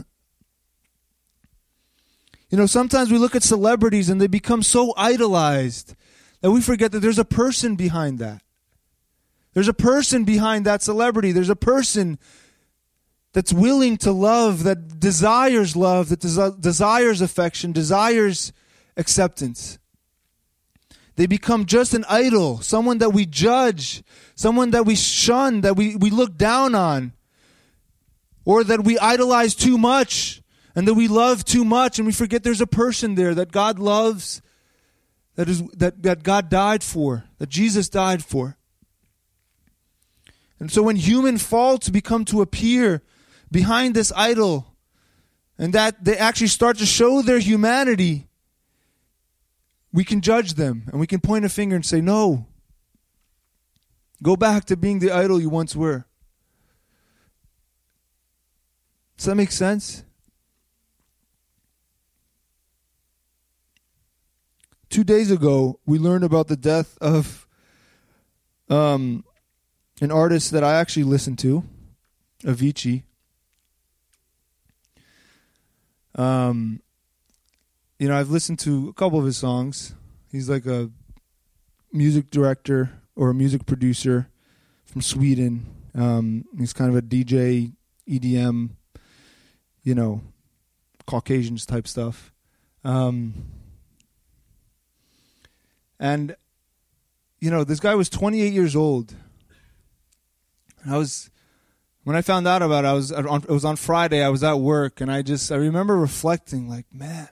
you 2.50 2.58
know, 2.58 2.66
sometimes 2.66 3.12
we 3.12 3.18
look 3.18 3.36
at 3.36 3.44
celebrities 3.44 4.10
and 4.10 4.22
they 4.22 4.28
become 4.28 4.64
so 4.64 4.94
idolized 4.98 5.96
that 6.42 6.52
we 6.52 6.62
forget 6.62 6.92
that 6.92 7.00
there's 7.00 7.20
a 7.20 7.26
person 7.26 7.76
behind 7.76 8.20
that. 8.20 8.42
There's 9.54 9.68
a 9.68 9.74
person 9.74 10.24
behind 10.24 10.66
that 10.66 10.84
celebrity. 10.84 11.32
There's 11.32 11.50
a 11.50 11.56
person 11.56 12.20
that's 13.34 13.54
willing 13.54 13.98
to 13.98 14.12
love, 14.12 14.64
that 14.64 15.00
desires 15.00 15.76
love, 15.76 16.10
that 16.10 16.20
des- 16.20 16.60
desires 16.60 17.22
affection, 17.22 17.72
desires 17.72 18.52
acceptance. 18.96 19.80
They 21.18 21.26
become 21.26 21.66
just 21.66 21.96
an 21.96 22.06
idol, 22.08 22.62
someone 22.62 23.00
that 23.00 23.10
we 23.10 23.26
judge, 23.26 24.04
someone 24.36 24.70
that 24.72 24.86
we 24.86 24.96
shun, 24.96 25.62
that 25.62 25.76
we, 25.76 25.96
we 25.96 26.12
look 26.12 26.38
down 26.38 26.76
on, 26.76 27.14
or 28.46 28.64
that 28.64 28.84
we 28.84 29.00
idolize 29.00 29.56
too 29.56 29.80
much 29.80 30.44
and 30.76 30.88
that 30.88 30.94
we 30.94 31.08
love 31.08 31.44
too 31.44 31.66
much 31.66 31.98
and 31.98 32.06
we 32.06 32.14
forget 32.14 32.44
there's 32.44 32.62
a 32.62 32.68
person 32.68 33.16
there 33.16 33.34
that 33.34 33.52
God 33.52 33.80
loves, 33.80 34.44
that, 35.36 35.50
is, 35.50 35.64
that, 35.70 36.04
that 36.04 36.22
God 36.22 36.50
died 36.50 36.84
for, 36.84 37.26
that 37.40 37.50
Jesus 37.50 37.90
died 37.90 38.24
for. 38.24 38.56
And 40.60 40.72
so 40.72 40.84
when 40.84 40.98
human 40.98 41.40
faults 41.40 41.90
become 41.90 42.26
to 42.26 42.44
appear 42.44 43.02
behind 43.52 43.96
this 43.96 44.14
idol, 44.16 44.68
and 45.58 45.74
that 45.74 46.04
they 46.04 46.16
actually 46.16 46.48
start 46.48 46.78
to 46.78 46.86
show 46.86 47.24
their 47.24 47.40
humanity, 47.40 48.27
we 49.92 50.04
can 50.04 50.22
judge 50.22 50.54
them 50.54 50.84
and 50.92 51.00
we 51.00 51.08
can 51.08 51.20
point 51.20 51.46
a 51.46 51.50
finger 51.50 51.76
and 51.76 51.86
say, 51.86 52.02
No. 52.02 52.48
Go 54.24 54.36
back 54.36 54.66
to 54.66 54.76
being 54.76 55.00
the 55.00 55.12
idol 55.12 55.40
you 55.40 55.50
once 55.50 55.76
were. 55.76 56.06
Does 59.16 59.26
that 59.26 59.36
make 59.36 59.52
sense? 59.52 60.04
Two 64.90 65.04
days 65.04 65.30
ago, 65.30 65.80
we 65.86 66.00
learned 66.00 66.24
about 66.24 66.48
the 66.48 66.58
death 66.58 66.98
of 67.00 67.48
um, 68.70 69.24
an 70.02 70.12
artist 70.12 70.52
that 70.52 70.64
I 70.64 70.76
actually 70.76 71.04
listened 71.04 71.40
to, 71.40 71.64
Avicii. 72.44 73.04
Um, 76.16 76.82
you 78.00 78.08
know, 78.08 78.18
I've 78.18 78.30
listened 78.30 78.60
to 78.60 78.90
a 78.90 78.94
couple 78.94 79.20
of 79.20 79.26
his 79.26 79.38
songs. 79.38 79.94
He's 80.32 80.50
like 80.50 80.66
a 80.66 80.92
music 81.92 82.30
director 82.30 82.92
or 83.16 83.30
a 83.30 83.34
music 83.34 83.66
producer 83.66 84.30
from 84.86 85.02
Sweden. 85.02 85.66
Um, 85.96 86.46
he's 86.58 86.74
kind 86.74 86.90
of 86.90 86.96
a 86.96 87.02
DJ, 87.02 87.74
EDM, 88.08 88.70
you 89.84 89.96
know, 89.96 90.22
Caucasians 91.08 91.66
type 91.66 91.88
stuff. 91.88 92.32
Um, 92.84 93.34
and, 96.00 96.36
you 97.40 97.50
know, 97.50 97.64
this 97.64 97.80
guy 97.80 97.96
was 97.96 98.10
28 98.10 98.54
years 98.54 98.76
old. 98.76 99.16
I 100.88 100.98
was, 100.98 101.32
when 102.04 102.16
I 102.16 102.22
found 102.22 102.48
out 102.48 102.62
about 102.62 102.86
it, 102.86 102.88
I 102.88 102.94
was, 102.94 103.12
it 103.12 103.50
was 103.50 103.66
on 103.66 103.76
Friday. 103.76 104.24
I 104.24 104.30
was 104.30 104.44
at 104.44 104.60
work, 104.60 105.02
and 105.02 105.12
I 105.12 105.24
just, 105.24 105.52
I 105.52 105.56
remember 105.56 105.98
reflecting, 105.98 106.70
like, 106.70 106.86
man, 106.94 107.28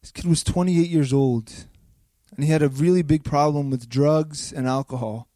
this 0.00 0.12
kid 0.12 0.26
was 0.26 0.42
28 0.42 0.88
years 0.88 1.12
old, 1.12 1.66
and 2.34 2.44
he 2.44 2.50
had 2.50 2.62
a 2.62 2.68
really 2.68 3.02
big 3.02 3.24
problem 3.24 3.70
with 3.70 3.88
drugs 3.88 4.52
and 4.52 4.66
alcohol. 4.66 5.28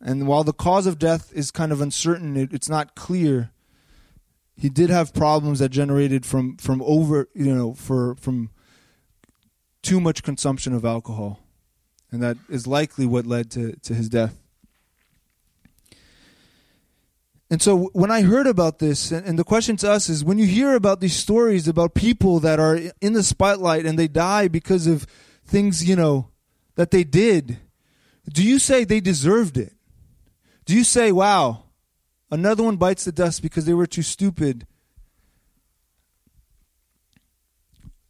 And 0.00 0.26
while 0.26 0.44
the 0.44 0.52
cause 0.52 0.86
of 0.86 0.98
death 0.98 1.32
is 1.34 1.50
kind 1.50 1.72
of 1.72 1.80
uncertain, 1.80 2.36
it, 2.36 2.52
it's 2.52 2.68
not 2.68 2.94
clear. 2.94 3.52
He 4.56 4.68
did 4.68 4.90
have 4.90 5.14
problems 5.14 5.60
that 5.60 5.70
generated 5.70 6.26
from 6.26 6.58
from 6.58 6.82
over, 6.82 7.28
you 7.34 7.54
know, 7.54 7.72
for 7.74 8.14
from 8.16 8.50
too 9.82 10.00
much 10.00 10.22
consumption 10.22 10.74
of 10.74 10.84
alcohol, 10.84 11.40
and 12.12 12.22
that 12.22 12.36
is 12.48 12.66
likely 12.66 13.06
what 13.06 13.26
led 13.26 13.50
to 13.52 13.76
to 13.76 13.94
his 13.94 14.08
death. 14.08 14.43
And 17.54 17.62
so 17.62 17.90
when 17.92 18.10
I 18.10 18.22
heard 18.22 18.48
about 18.48 18.80
this, 18.80 19.12
and 19.12 19.38
the 19.38 19.44
question 19.44 19.76
to 19.76 19.88
us 19.88 20.08
is 20.08 20.24
when 20.24 20.38
you 20.38 20.46
hear 20.46 20.74
about 20.74 20.98
these 20.98 21.14
stories 21.14 21.68
about 21.68 21.94
people 21.94 22.40
that 22.40 22.58
are 22.58 22.80
in 23.00 23.12
the 23.12 23.22
spotlight 23.22 23.86
and 23.86 23.96
they 23.96 24.08
die 24.08 24.48
because 24.48 24.88
of 24.88 25.06
things, 25.46 25.88
you 25.88 25.94
know, 25.94 26.30
that 26.74 26.90
they 26.90 27.04
did, 27.04 27.58
do 28.28 28.42
you 28.42 28.58
say 28.58 28.82
they 28.82 28.98
deserved 28.98 29.56
it? 29.56 29.72
Do 30.64 30.74
you 30.74 30.82
say, 30.82 31.12
wow, 31.12 31.66
another 32.28 32.64
one 32.64 32.76
bites 32.76 33.04
the 33.04 33.12
dust 33.12 33.40
because 33.40 33.66
they 33.66 33.74
were 33.74 33.86
too 33.86 34.02
stupid 34.02 34.66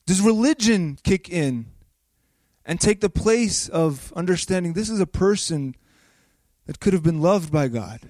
Does 0.06 0.20
religion 0.20 0.98
kick 1.02 1.30
in 1.30 1.66
and 2.64 2.80
take 2.80 3.00
the 3.00 3.10
place 3.10 3.68
of 3.68 4.12
understanding 4.14 4.74
this 4.74 4.90
is 4.90 5.00
a 5.00 5.06
person 5.06 5.74
that 6.66 6.80
could 6.80 6.92
have 6.92 7.02
been 7.02 7.20
loved 7.20 7.50
by 7.50 7.68
God? 7.68 8.00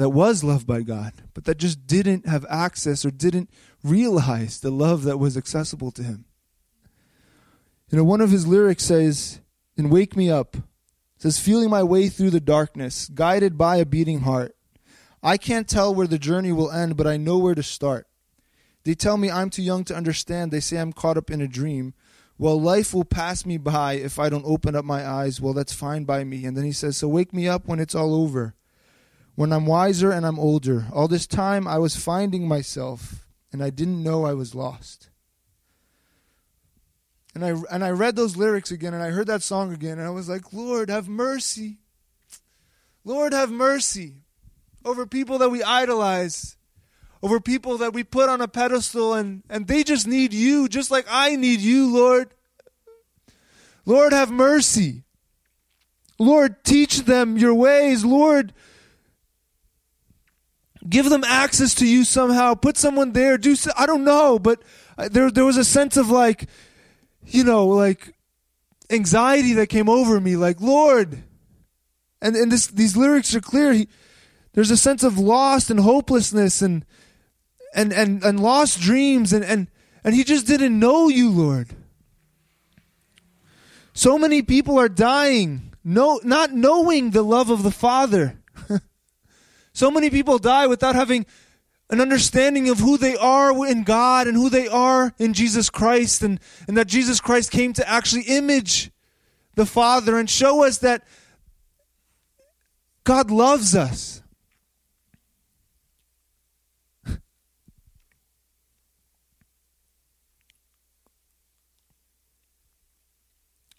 That 0.00 0.08
was 0.08 0.42
loved 0.42 0.66
by 0.66 0.80
God, 0.80 1.12
but 1.34 1.44
that 1.44 1.58
just 1.58 1.86
didn't 1.86 2.26
have 2.26 2.46
access 2.48 3.04
or 3.04 3.10
didn't 3.10 3.50
realize 3.84 4.58
the 4.58 4.70
love 4.70 5.02
that 5.02 5.18
was 5.18 5.36
accessible 5.36 5.90
to 5.90 6.02
him. 6.02 6.24
You 7.90 7.98
know, 7.98 8.04
one 8.04 8.22
of 8.22 8.30
his 8.30 8.46
lyrics 8.46 8.82
says, 8.82 9.40
in 9.76 9.90
Wake 9.90 10.16
Me 10.16 10.30
Up, 10.30 10.56
says, 11.18 11.38
Feeling 11.38 11.68
my 11.68 11.82
way 11.82 12.08
through 12.08 12.30
the 12.30 12.40
darkness, 12.40 13.10
guided 13.10 13.58
by 13.58 13.76
a 13.76 13.84
beating 13.84 14.20
heart. 14.20 14.56
I 15.22 15.36
can't 15.36 15.68
tell 15.68 15.94
where 15.94 16.06
the 16.06 16.18
journey 16.18 16.50
will 16.50 16.70
end, 16.70 16.96
but 16.96 17.06
I 17.06 17.18
know 17.18 17.36
where 17.36 17.54
to 17.54 17.62
start. 17.62 18.06
They 18.84 18.94
tell 18.94 19.18
me 19.18 19.30
I'm 19.30 19.50
too 19.50 19.62
young 19.62 19.84
to 19.84 19.94
understand. 19.94 20.50
They 20.50 20.60
say 20.60 20.78
I'm 20.78 20.94
caught 20.94 21.18
up 21.18 21.30
in 21.30 21.42
a 21.42 21.46
dream. 21.46 21.92
Well, 22.38 22.58
life 22.58 22.94
will 22.94 23.04
pass 23.04 23.44
me 23.44 23.58
by 23.58 23.96
if 23.96 24.18
I 24.18 24.30
don't 24.30 24.46
open 24.46 24.74
up 24.74 24.86
my 24.86 25.06
eyes. 25.06 25.42
Well, 25.42 25.52
that's 25.52 25.74
fine 25.74 26.04
by 26.04 26.24
me. 26.24 26.46
And 26.46 26.56
then 26.56 26.64
he 26.64 26.72
says, 26.72 26.96
So 26.96 27.06
wake 27.06 27.34
me 27.34 27.46
up 27.46 27.66
when 27.66 27.80
it's 27.80 27.94
all 27.94 28.14
over, 28.14 28.54
when 29.40 29.54
I'm 29.54 29.64
wiser 29.64 30.10
and 30.10 30.26
I'm 30.26 30.38
older. 30.38 30.84
All 30.92 31.08
this 31.08 31.26
time 31.26 31.66
I 31.66 31.78
was 31.78 31.96
finding 31.96 32.46
myself, 32.46 33.24
and 33.50 33.62
I 33.64 33.70
didn't 33.70 34.02
know 34.02 34.26
I 34.26 34.34
was 34.34 34.54
lost. 34.54 35.08
And 37.34 37.42
I, 37.42 37.54
and 37.72 37.82
I 37.82 37.88
read 37.88 38.16
those 38.16 38.36
lyrics 38.36 38.70
again, 38.70 38.92
and 38.92 39.02
I 39.02 39.08
heard 39.08 39.28
that 39.28 39.42
song 39.42 39.72
again, 39.72 39.98
and 39.98 40.06
I 40.06 40.10
was 40.10 40.28
like, 40.28 40.52
Lord, 40.52 40.90
have 40.90 41.08
mercy. 41.08 41.78
Lord, 43.02 43.32
have 43.32 43.50
mercy 43.50 44.24
over 44.84 45.06
people 45.06 45.38
that 45.38 45.48
we 45.48 45.62
idolize 45.62 46.58
over 47.22 47.40
people 47.40 47.78
that 47.78 47.94
we 47.94 48.04
put 48.04 48.28
on 48.28 48.42
a 48.42 48.48
pedestal 48.48 49.14
and, 49.14 49.42
and 49.48 49.66
they 49.66 49.82
just 49.84 50.06
need 50.06 50.34
you, 50.34 50.68
just 50.68 50.90
like 50.90 51.06
I 51.08 51.36
need 51.36 51.60
you, 51.60 51.90
Lord. 51.90 52.28
Lord, 53.86 54.12
have 54.12 54.30
mercy. 54.30 55.04
Lord, 56.18 56.62
teach 56.62 57.00
them 57.04 57.38
your 57.38 57.54
ways. 57.54 58.04
Lord, 58.04 58.52
give 60.88 61.08
them 61.08 61.24
access 61.24 61.74
to 61.76 61.86
you 61.86 62.04
somehow. 62.04 62.54
Put 62.54 62.76
someone 62.76 63.12
there. 63.12 63.38
Do 63.38 63.54
so, 63.56 63.70
I 63.76 63.86
don't 63.86 64.04
know, 64.04 64.38
but 64.38 64.62
uh, 64.96 65.08
there 65.08 65.30
there 65.30 65.44
was 65.44 65.56
a 65.56 65.64
sense 65.64 65.96
of 65.96 66.10
like, 66.10 66.48
you 67.26 67.44
know, 67.44 67.66
like 67.66 68.14
anxiety 68.90 69.54
that 69.54 69.68
came 69.68 69.88
over 69.88 70.20
me. 70.20 70.36
Like, 70.36 70.60
Lord, 70.60 71.22
and 72.22 72.36
and 72.36 72.50
this 72.50 72.66
these 72.66 72.96
lyrics 72.96 73.34
are 73.34 73.40
clear. 73.40 73.72
He, 73.72 73.88
there's 74.52 74.70
a 74.70 74.76
sense 74.76 75.04
of 75.04 75.18
lost 75.18 75.70
and 75.70 75.80
hopelessness 75.80 76.60
and 76.60 76.84
and, 77.72 77.92
and, 77.92 78.22
and 78.24 78.40
lost 78.40 78.80
dreams 78.80 79.32
and, 79.32 79.44
and, 79.44 79.68
and 80.02 80.14
he 80.14 80.24
just 80.24 80.46
didn't 80.46 80.78
know 80.78 81.08
you, 81.08 81.30
Lord. 81.30 81.68
So 83.92 84.18
many 84.18 84.42
people 84.42 84.78
are 84.78 84.88
dying, 84.88 85.72
no, 85.84 86.20
not 86.24 86.52
knowing 86.52 87.10
the 87.10 87.22
love 87.22 87.50
of 87.50 87.62
the 87.62 87.70
Father. 87.70 88.39
So 89.72 89.90
many 89.90 90.10
people 90.10 90.38
die 90.38 90.66
without 90.66 90.94
having 90.94 91.26
an 91.90 92.00
understanding 92.00 92.68
of 92.68 92.78
who 92.78 92.96
they 92.96 93.16
are 93.16 93.66
in 93.66 93.82
God 93.82 94.26
and 94.26 94.36
who 94.36 94.48
they 94.48 94.68
are 94.68 95.12
in 95.18 95.34
Jesus 95.34 95.68
Christ, 95.70 96.22
and, 96.22 96.38
and 96.68 96.76
that 96.76 96.86
Jesus 96.86 97.20
Christ 97.20 97.50
came 97.50 97.72
to 97.74 97.88
actually 97.88 98.22
image 98.22 98.90
the 99.56 99.66
Father 99.66 100.16
and 100.18 100.30
show 100.30 100.64
us 100.64 100.78
that 100.78 101.02
God 103.04 103.30
loves 103.30 103.74
us. 103.74 104.22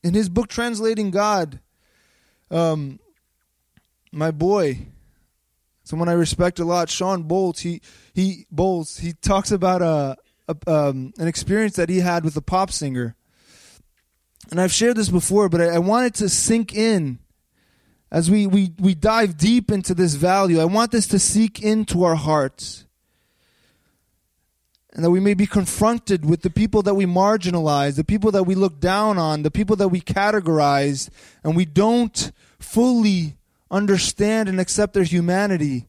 in 0.03 0.15
his 0.15 0.29
book 0.29 0.47
translating 0.47 1.11
god 1.11 1.59
um, 2.49 2.99
my 4.11 4.31
boy 4.31 4.79
someone 5.91 6.07
i 6.07 6.13
respect 6.13 6.57
a 6.57 6.63
lot 6.63 6.89
Shawn 6.89 7.25
bolz 7.25 7.59
he 7.59 7.81
he 8.13 8.47
bolz 8.49 9.01
he 9.01 9.11
talks 9.11 9.51
about 9.51 9.81
a, 9.81 10.15
a 10.47 10.55
um, 10.65 11.11
an 11.19 11.27
experience 11.27 11.75
that 11.75 11.89
he 11.89 11.99
had 11.99 12.23
with 12.23 12.37
a 12.37 12.41
pop 12.41 12.71
singer. 12.71 13.13
And 14.49 14.61
i've 14.61 14.71
shared 14.71 14.95
this 14.95 15.09
before 15.09 15.49
but 15.49 15.59
i, 15.59 15.65
I 15.65 15.79
wanted 15.79 16.15
to 16.15 16.29
sink 16.29 16.73
in. 16.73 17.19
As 18.09 18.29
we, 18.29 18.45
we, 18.45 18.73
we 18.77 18.93
dive 18.93 19.37
deep 19.37 19.69
into 19.69 19.93
this 19.93 20.15
value 20.15 20.61
i 20.61 20.65
want 20.65 20.91
this 20.91 21.07
to 21.07 21.19
seek 21.19 21.61
into 21.61 22.05
our 22.05 22.15
hearts. 22.15 22.85
And 24.93 25.03
that 25.03 25.11
we 25.11 25.19
may 25.19 25.33
be 25.33 25.45
confronted 25.45 26.25
with 26.25 26.41
the 26.41 26.49
people 26.49 26.81
that 26.83 26.95
we 26.95 27.05
marginalize, 27.05 27.95
the 27.95 28.03
people 28.03 28.31
that 28.31 28.43
we 28.43 28.55
look 28.55 28.79
down 28.79 29.17
on, 29.17 29.43
the 29.43 29.51
people 29.51 29.77
that 29.77 29.87
we 29.87 30.01
categorize, 30.01 31.09
and 31.45 31.55
we 31.55 31.63
don't 31.63 32.33
fully 32.59 33.37
understand 33.71 34.47
and 34.47 34.59
accept 34.59 34.93
their 34.93 35.03
humanity 35.03 35.87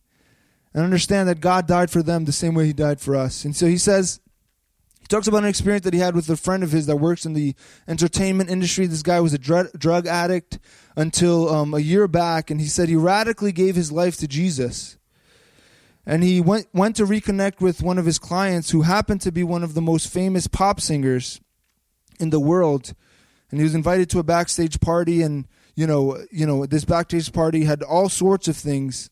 and 0.73 0.83
understand 0.83 1.29
that 1.29 1.41
God 1.41 1.67
died 1.67 1.91
for 1.91 2.03
them 2.03 2.25
the 2.25 2.33
same 2.33 2.55
way 2.55 2.67
He 2.67 2.73
died 2.73 3.01
for 3.01 3.15
us. 3.15 3.45
And 3.45 3.55
so 3.55 3.67
he 3.67 3.77
says, 3.77 4.21
he 5.01 5.07
talks 5.07 5.27
about 5.27 5.43
an 5.43 5.49
experience 5.49 5.85
that 5.85 5.93
he 5.93 6.01
had 6.01 6.15
with 6.15 6.31
a 6.31 6.37
friend 6.37 6.63
of 6.63 6.71
his 6.71 6.87
that 6.87 6.97
works 6.97 7.27
in 7.27 7.35
the 7.35 7.55
entertainment 7.89 8.49
industry. 8.49 8.87
This 8.87 9.03
guy 9.03 9.21
was 9.21 9.35
a 9.35 9.39
dr- 9.39 9.73
drug 9.77 10.07
addict 10.07 10.59
until 10.97 11.51
um, 11.51 11.75
a 11.75 11.81
year 11.81 12.07
back, 12.09 12.51
and 12.51 12.61
he 12.61 12.69
said 12.69 12.89
he 12.89 12.97
radically 12.97 13.53
gave 13.53 13.75
his 13.75 13.91
life 13.91 14.17
to 14.19 14.29
Jesus 14.29 14.97
and 16.07 16.23
he 16.23 16.41
went 16.41 16.67
went 16.73 16.97
to 16.97 17.05
reconnect 17.05 17.61
with 17.61 17.83
one 17.83 17.99
of 17.99 18.07
his 18.07 18.19
clients 18.19 18.71
who 18.71 18.83
happened 18.83 19.21
to 19.21 19.33
be 19.33 19.43
one 19.43 19.63
of 19.63 19.75
the 19.75 19.83
most 19.83 20.09
famous 20.09 20.47
pop 20.47 20.81
singers 20.81 21.41
in 22.19 22.31
the 22.31 22.41
world 22.41 22.95
and 23.51 23.61
he 23.61 23.65
was 23.65 23.75
invited 23.75 24.11
to 24.11 24.19
a 24.19 24.25
backstage 24.25 24.81
party 24.81 25.23
and 25.23 25.47
you 25.75 25.87
know 25.87 26.23
you 26.31 26.47
know 26.47 26.67
this 26.67 26.85
backstage 26.85 27.33
party 27.33 27.65
had 27.65 27.83
all 27.83 28.09
sorts 28.09 28.49
of 28.49 28.57
things. 28.57 29.11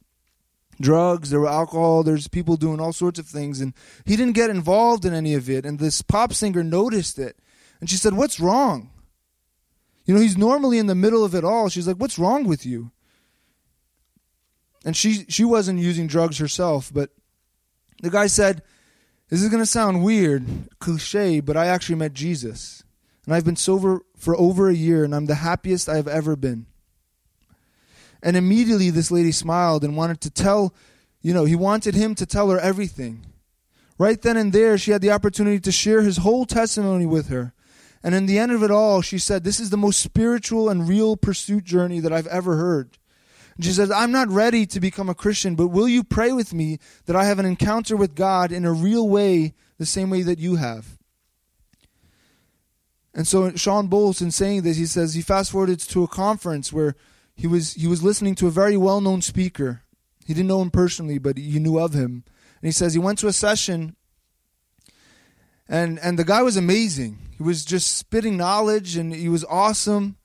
Drugs 0.81 1.29
there 1.31 1.41
were 1.41 1.49
alcohol 1.49 2.03
there's 2.03 2.27
people 2.27 2.57
doing 2.57 2.81
all 2.81 2.93
sorts 2.93 3.19
of 3.19 3.27
things 3.27 3.61
and 3.61 3.75
he 4.07 4.17
didn't 4.17 4.33
get 4.33 4.49
involved 4.49 5.05
in 5.05 5.13
any 5.13 5.35
of 5.35 5.51
it 5.51 5.67
and 5.67 5.79
this 5.79 6.01
pop 6.01 6.33
singer 6.33 6.65
noticed 6.65 7.19
it 7.19 7.37
and 7.81 7.91
she 7.91 7.97
said 7.97 8.15
what's 8.15 8.41
wrong? 8.41 8.91
You 10.07 10.15
know 10.15 10.21
he's 10.21 10.39
normally 10.39 10.79
in 10.79 10.87
the 10.87 10.95
middle 10.95 11.23
of 11.23 11.35
it 11.35 11.45
all. 11.45 11.69
She's 11.69 11.87
like 11.87 11.99
what's 11.99 12.19
wrong 12.19 12.45
with 12.45 12.65
you? 12.65 12.93
And 14.85 14.97
she 14.97 15.27
she 15.29 15.45
wasn't 15.45 15.81
using 15.81 16.07
drugs 16.07 16.39
herself, 16.39 16.91
but 16.93 17.11
the 18.03 18.11
guy 18.11 18.27
said, 18.27 18.63
"This 19.29 19.43
is 19.43 19.51
going 19.51 19.63
to 19.63 19.67
sound 19.67 20.03
weird, 20.03 20.47
cliche, 20.79 21.41
but 21.41 21.57
I 21.57 21.67
actually 21.67 21.97
met 21.97 22.15
Jesus, 22.15 22.83
and 23.31 23.37
I've 23.37 23.45
been 23.45 23.55
sober 23.55 24.01
for 24.17 24.37
over 24.37 24.69
a 24.69 24.75
year, 24.75 25.05
and 25.05 25.15
I'm 25.15 25.27
the 25.27 25.37
happiest 25.37 25.89
I 25.89 25.95
have 25.95 26.09
ever 26.09 26.35
been." 26.35 26.67
And 28.25 28.37
immediately, 28.37 28.91
this 28.91 29.13
lady 29.13 29.31
smiled 29.31 29.85
and 29.85 29.97
wanted 29.97 30.21
to 30.23 30.31
tell, 30.31 30.75
you 31.23 31.33
know, 31.33 31.45
he 31.45 31.55
wanted 31.55 31.95
him 31.95 32.17
to 32.17 32.27
tell 32.27 32.51
her 32.51 32.59
everything. 32.59 33.25
Right 33.99 34.21
then 34.21 34.37
and 34.37 34.53
there, 34.53 34.77
she 34.77 34.91
had 34.91 35.01
the 35.01 35.13
opportunity 35.13 35.61
to 35.61 35.71
share 35.71 36.03
his 36.03 36.17
whole 36.17 36.45
testimony 36.45 37.07
with 37.07 37.29
her. 37.29 37.55
And 38.03 38.17
in 38.17 38.27
the 38.27 38.37
end 38.37 38.51
of 38.51 38.65
it 38.65 38.73
all, 38.73 39.01
she 39.01 39.19
said, 39.21 39.45
This 39.45 39.61
is 39.61 39.71
the 39.71 39.77
most 39.77 40.01
spiritual 40.01 40.69
and 40.69 40.89
real 40.89 41.17
pursuit 41.17 41.63
journey 41.63 42.01
that 42.01 42.13
I've 42.13 42.27
ever 42.27 42.57
heard. 42.57 42.99
And 43.55 43.65
she 43.65 43.71
says, 43.71 43.93
I'm 43.93 44.11
not 44.11 44.29
ready 44.29 44.67
to 44.67 44.81
become 44.81 45.09
a 45.09 45.15
Christian, 45.15 45.55
but 45.55 45.69
will 45.69 45.89
you 45.89 46.03
pray 46.03 46.33
with 46.33 46.53
me 46.53 46.81
that 47.07 47.15
I 47.15 47.27
have 47.27 47.39
an 47.39 47.47
encounter 47.47 47.97
with 47.97 48.17
God 48.17 48.51
in 48.51 48.65
a 48.65 48.73
real 48.73 49.09
way, 49.09 49.55
the 49.79 49.87
same 49.87 50.11
way 50.11 50.23
that 50.23 50.41
you 50.41 50.57
have? 50.57 50.99
And 53.13 53.27
so 53.27 53.55
Shawn 53.57 53.89
Bolz, 53.89 54.23
in 54.23 54.31
saying 54.31 54.63
this, 54.63 54.77
he 54.77 54.87
says 54.87 55.15
he 55.15 55.23
fast 55.23 55.51
forwarded 55.51 55.81
to 55.81 56.05
a 56.05 56.09
conference 56.09 56.73
where 56.73 56.95
he 57.35 57.47
was 57.47 57.75
he 57.75 57.87
was 57.87 58.03
listening 58.03 58.35
to 58.37 58.47
a 58.47 58.51
very 58.51 58.77
well 58.77 59.01
known 59.01 59.23
speaker. 59.23 59.83
He 60.27 60.35
didn't 60.35 60.49
know 60.49 60.63
him 60.63 60.71
personally, 60.71 61.19
but 61.19 61.37
he 61.37 61.59
knew 61.59 61.79
of 61.79 61.93
him. 61.93 62.25
And 62.63 62.69
he 62.69 62.73
says 62.73 62.95
he 62.95 63.01
went 63.01 63.19
to 63.21 63.29
a 63.29 63.33
session 63.33 63.97
and 65.69 65.99
and 66.01 66.19
the 66.19 66.25
guy 66.25 66.43
was 66.43 66.57
amazing. 66.57 67.19
He 67.37 67.43
was 67.43 67.65
just 67.65 67.97
spitting 67.97 68.37
knowledge 68.37 68.97
and 68.97 69.15
he 69.15 69.29
was 69.29 69.45
awesome. 69.45 70.17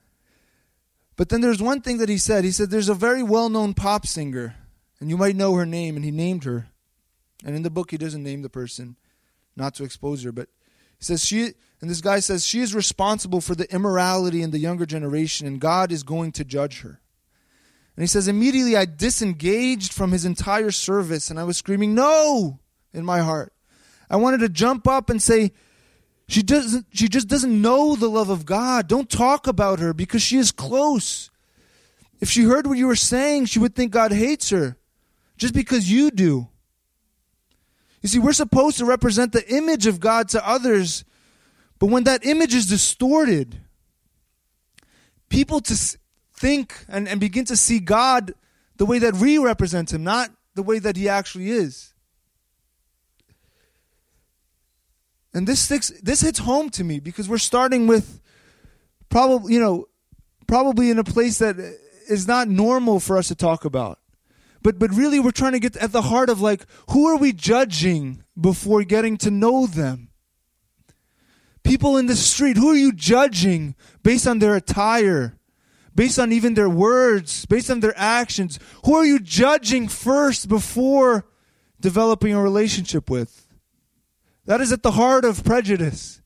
But 1.15 1.29
then 1.29 1.41
there's 1.41 1.61
one 1.61 1.81
thing 1.81 1.99
that 1.99 2.09
he 2.09 2.17
said. 2.17 2.43
He 2.43 2.51
said, 2.51 2.69
There's 2.69 2.89
a 2.89 2.95
very 2.95 3.23
well 3.23 3.49
known 3.49 3.73
pop 3.73 4.05
singer, 4.05 4.55
and 4.99 5.09
you 5.09 5.17
might 5.17 5.35
know 5.35 5.53
her 5.53 5.65
name, 5.65 5.95
and 5.95 6.03
he 6.03 6.11
named 6.11 6.43
her. 6.43 6.67
And 7.45 7.55
in 7.55 7.63
the 7.63 7.69
book, 7.69 7.91
he 7.91 7.97
doesn't 7.97 8.23
name 8.23 8.41
the 8.41 8.49
person, 8.49 8.97
not 9.55 9.75
to 9.75 9.83
expose 9.83 10.23
her, 10.23 10.31
but 10.31 10.49
he 10.97 11.05
says, 11.05 11.23
She, 11.23 11.53
and 11.85 11.91
this 11.91 12.01
guy 12.01 12.19
says, 12.19 12.43
She 12.43 12.61
is 12.61 12.73
responsible 12.73 13.41
for 13.41 13.53
the 13.53 13.71
immorality 13.71 14.41
in 14.41 14.49
the 14.49 14.57
younger 14.57 14.87
generation, 14.87 15.45
and 15.45 15.61
God 15.61 15.91
is 15.91 16.01
going 16.01 16.31
to 16.31 16.43
judge 16.43 16.81
her. 16.81 16.99
And 17.95 18.01
he 18.01 18.07
says, 18.07 18.27
Immediately 18.27 18.75
I 18.75 18.85
disengaged 18.85 19.93
from 19.93 20.11
his 20.11 20.25
entire 20.25 20.71
service, 20.71 21.29
and 21.29 21.39
I 21.39 21.43
was 21.43 21.57
screaming, 21.57 21.93
No, 21.93 22.57
in 22.91 23.05
my 23.05 23.19
heart. 23.19 23.53
I 24.09 24.15
wanted 24.15 24.39
to 24.39 24.49
jump 24.49 24.87
up 24.87 25.11
and 25.11 25.21
say, 25.21 25.51
she 26.27 26.41
doesn't 26.41 26.87
she 26.89 27.07
just 27.07 27.27
doesn't 27.27 27.61
know 27.61 27.95
the 27.95 28.09
love 28.09 28.31
of 28.31 28.47
God. 28.47 28.87
Don't 28.87 29.07
talk 29.07 29.45
about 29.45 29.77
her 29.77 29.93
because 29.93 30.23
she 30.23 30.37
is 30.37 30.51
close. 30.51 31.29
If 32.19 32.31
she 32.31 32.45
heard 32.45 32.65
what 32.65 32.79
you 32.79 32.87
were 32.87 32.95
saying, 32.95 33.45
she 33.45 33.59
would 33.59 33.75
think 33.75 33.91
God 33.91 34.11
hates 34.11 34.49
her 34.49 34.75
just 35.37 35.53
because 35.53 35.91
you 35.91 36.09
do. 36.09 36.47
You 38.01 38.09
see, 38.09 38.17
we're 38.17 38.33
supposed 38.33 38.79
to 38.79 38.85
represent 38.85 39.33
the 39.33 39.47
image 39.53 39.85
of 39.85 39.99
God 39.99 40.29
to 40.29 40.47
others, 40.47 41.05
but 41.79 41.87
when 41.87 42.03
that 42.05 42.25
image 42.25 42.53
is 42.53 42.67
distorted, 42.67 43.59
people 45.29 45.59
to 45.61 45.97
think 46.33 46.85
and, 46.87 47.07
and 47.07 47.19
begin 47.19 47.45
to 47.45 47.55
see 47.55 47.79
God 47.79 48.33
the 48.77 48.85
way 48.85 48.99
that 48.99 49.15
we 49.15 49.37
represent 49.37 49.91
Him, 49.93 50.03
not 50.03 50.31
the 50.53 50.63
way 50.63 50.79
that 50.79 50.95
He 50.95 51.09
actually 51.09 51.49
is. 51.49 51.93
And 55.33 55.45
this 55.45 55.59
sticks, 55.59 55.91
this 56.01 56.21
hits 56.21 56.39
home 56.39 56.69
to 56.71 56.83
me 56.83 57.01
because 57.01 57.27
we're 57.27 57.37
starting 57.37 57.87
with 57.87 58.21
probably, 59.09 59.53
you 59.53 59.59
know, 59.59 59.87
probably 60.47 60.89
in 60.89 60.97
a 60.97 61.03
place 61.03 61.39
that 61.39 61.57
is 62.07 62.25
not 62.25 62.47
normal 62.47 63.01
for 63.01 63.17
us 63.17 63.27
to 63.27 63.35
talk 63.35 63.65
about. 63.65 63.99
But 64.61 64.79
but 64.79 64.91
really 64.95 65.19
we're 65.19 65.31
trying 65.31 65.51
to 65.51 65.59
get 65.59 65.75
at 65.75 65.91
the 65.91 66.03
heart 66.03 66.29
of 66.29 66.41
like 66.41 66.65
who 66.89 67.07
are 67.07 67.17
we 67.17 67.33
judging 67.33 68.23
before 68.39 68.83
getting 68.83 69.17
to 69.17 69.29
know 69.29 69.67
them? 69.67 70.09
People 71.65 71.97
in 71.97 72.05
the 72.05 72.15
street, 72.15 72.57
who 72.57 72.69
are 72.69 72.75
you 72.75 72.93
judging 72.93 73.75
based 74.03 74.27
on 74.27 74.37
their 74.37 74.55
attire? 74.55 75.37
Based 75.95 76.19
on 76.19 76.31
even 76.31 76.53
their 76.53 76.69
words, 76.69 77.45
based 77.47 77.71
on 77.71 77.79
their 77.79 77.97
actions? 77.97 78.59
Who 78.85 78.93
are 78.93 79.05
you 79.05 79.19
judging 79.19 79.87
first 79.87 80.47
before 80.47 81.25
developing 81.81 82.33
a 82.33 82.41
relationship 82.41 83.09
with? 83.09 83.47
That 84.45 84.61
is 84.61 84.71
at 84.71 84.83
the 84.83 84.91
heart 84.91 85.25
of 85.25 85.43
prejudice. 85.43 86.21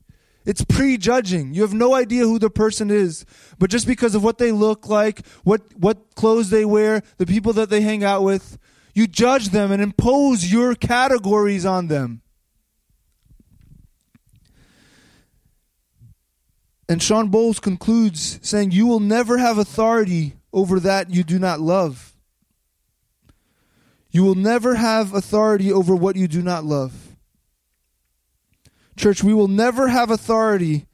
It's 0.46 0.66
prejudging. 0.66 1.54
You 1.54 1.62
have 1.62 1.74
no 1.74 1.94
idea 1.94 2.24
who 2.24 2.40
the 2.40 2.50
person 2.50 2.92
is, 2.92 3.26
but 3.60 3.70
just 3.70 3.88
because 3.88 4.16
of 4.16 4.24
what 4.24 4.40
they 4.40 4.52
look 4.52 4.90
like, 4.90 5.26
what 5.44 5.62
what 5.78 6.16
clothes 6.16 6.50
they 6.50 6.66
wear, 6.66 7.02
the 7.18 7.26
people 7.26 7.54
that 7.54 7.70
they 7.70 7.82
hang 7.82 8.04
out 8.04 8.24
with, 8.24 8.58
you 8.94 9.08
judge 9.08 9.50
them 9.50 9.72
and 9.72 9.82
impose 9.82 10.52
your 10.52 10.76
categories 10.76 11.66
on 11.66 11.88
them. 11.88 12.24
And 16.90 17.04
Shawn 17.04 17.30
Bolz 17.30 17.62
concludes 17.62 18.40
saying, 18.42 18.72
You 18.72 18.88
will 18.88 19.00
never 19.00 19.38
have 19.38 19.60
authority 19.60 20.34
over 20.52 20.80
that 20.80 21.12
you 21.12 21.24
do 21.24 21.38
not 21.38 21.60
love. 21.60 22.14
You 24.10 24.24
will 24.24 24.34
never 24.34 24.74
have 24.74 25.14
authority 25.14 25.72
over 25.72 25.96
what 25.96 26.16
you 26.16 26.28
do 26.28 26.42
not 26.42 26.66
love. 26.66 27.16
Church, 28.98 29.24
we 29.24 29.36
will 29.36 29.48
never 29.48 29.88
have 29.88 30.10
authority 30.10 30.88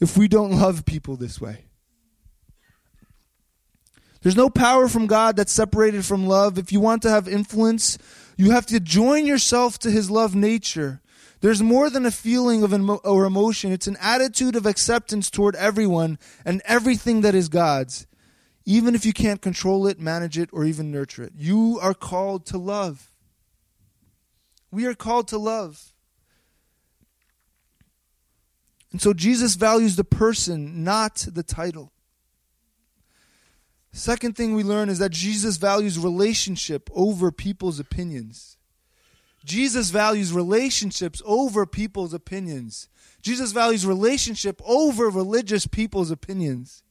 if 0.00 0.16
we 0.16 0.26
don't 0.26 0.52
love 0.52 0.86
people 0.86 1.16
this 1.16 1.38
way. 1.38 1.66
There's 4.22 4.36
no 4.36 4.48
power 4.48 4.88
from 4.88 5.06
God 5.06 5.36
that's 5.36 5.52
separated 5.52 6.06
from 6.06 6.26
love. 6.26 6.58
If 6.58 6.72
you 6.72 6.80
want 6.80 7.02
to 7.02 7.10
have 7.10 7.28
influence, 7.28 7.98
you 8.38 8.52
have 8.52 8.64
to 8.66 8.80
join 8.80 9.26
yourself 9.26 9.78
to 9.80 9.90
his 9.90 10.10
love 10.10 10.34
nature. 10.34 11.02
There's 11.40 11.62
more 11.62 11.88
than 11.88 12.04
a 12.04 12.10
feeling 12.10 12.62
of 12.62 12.72
emo- 12.74 13.00
or 13.02 13.24
emotion. 13.24 13.72
It's 13.72 13.86
an 13.86 13.96
attitude 14.00 14.56
of 14.56 14.66
acceptance 14.66 15.30
toward 15.30 15.56
everyone 15.56 16.18
and 16.44 16.60
everything 16.66 17.22
that 17.22 17.34
is 17.34 17.48
God's, 17.48 18.06
even 18.66 18.94
if 18.94 19.06
you 19.06 19.12
can't 19.12 19.40
control 19.40 19.86
it, 19.86 19.98
manage 19.98 20.38
it, 20.38 20.50
or 20.52 20.64
even 20.64 20.90
nurture 20.90 21.22
it. 21.22 21.32
You 21.36 21.78
are 21.80 21.94
called 21.94 22.44
to 22.46 22.58
love. 22.58 23.10
We 24.70 24.84
are 24.86 24.94
called 24.94 25.28
to 25.28 25.38
love. 25.38 25.92
And 28.92 29.00
so 29.00 29.14
Jesus 29.14 29.54
values 29.54 29.96
the 29.96 30.04
person, 30.04 30.84
not 30.84 31.26
the 31.30 31.42
title. 31.42 31.92
Second 33.92 34.36
thing 34.36 34.54
we 34.54 34.62
learn 34.62 34.88
is 34.88 34.98
that 34.98 35.10
Jesus 35.10 35.56
values 35.56 35.98
relationship 35.98 36.90
over 36.94 37.32
people's 37.32 37.80
opinions. 37.80 38.56
Jesus 39.44 39.90
values 39.90 40.32
relationships 40.32 41.22
over 41.24 41.66
people's 41.66 42.12
opinions. 42.12 42.88
Jesus 43.22 43.52
values 43.52 43.86
relationship 43.86 44.60
over 44.64 45.08
religious 45.08 45.66
people's 45.66 46.10
opinions. 46.10 46.82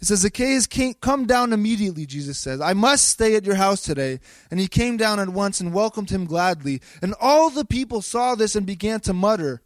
It 0.00 0.08
says, 0.08 0.20
Zacchaeus 0.20 0.66
came, 0.66 0.94
come 0.94 1.26
down 1.26 1.54
immediately, 1.54 2.04
Jesus 2.04 2.36
says. 2.36 2.60
I 2.60 2.74
must 2.74 3.08
stay 3.08 3.36
at 3.36 3.46
your 3.46 3.54
house 3.54 3.80
today. 3.80 4.20
And 4.50 4.60
he 4.60 4.68
came 4.68 4.98
down 4.98 5.18
at 5.18 5.30
once 5.30 5.60
and 5.60 5.72
welcomed 5.72 6.10
him 6.10 6.26
gladly. 6.26 6.82
And 7.00 7.14
all 7.20 7.48
the 7.48 7.64
people 7.64 8.02
saw 8.02 8.34
this 8.34 8.54
and 8.54 8.66
began 8.66 9.00
to 9.00 9.14
mutter, 9.14 9.62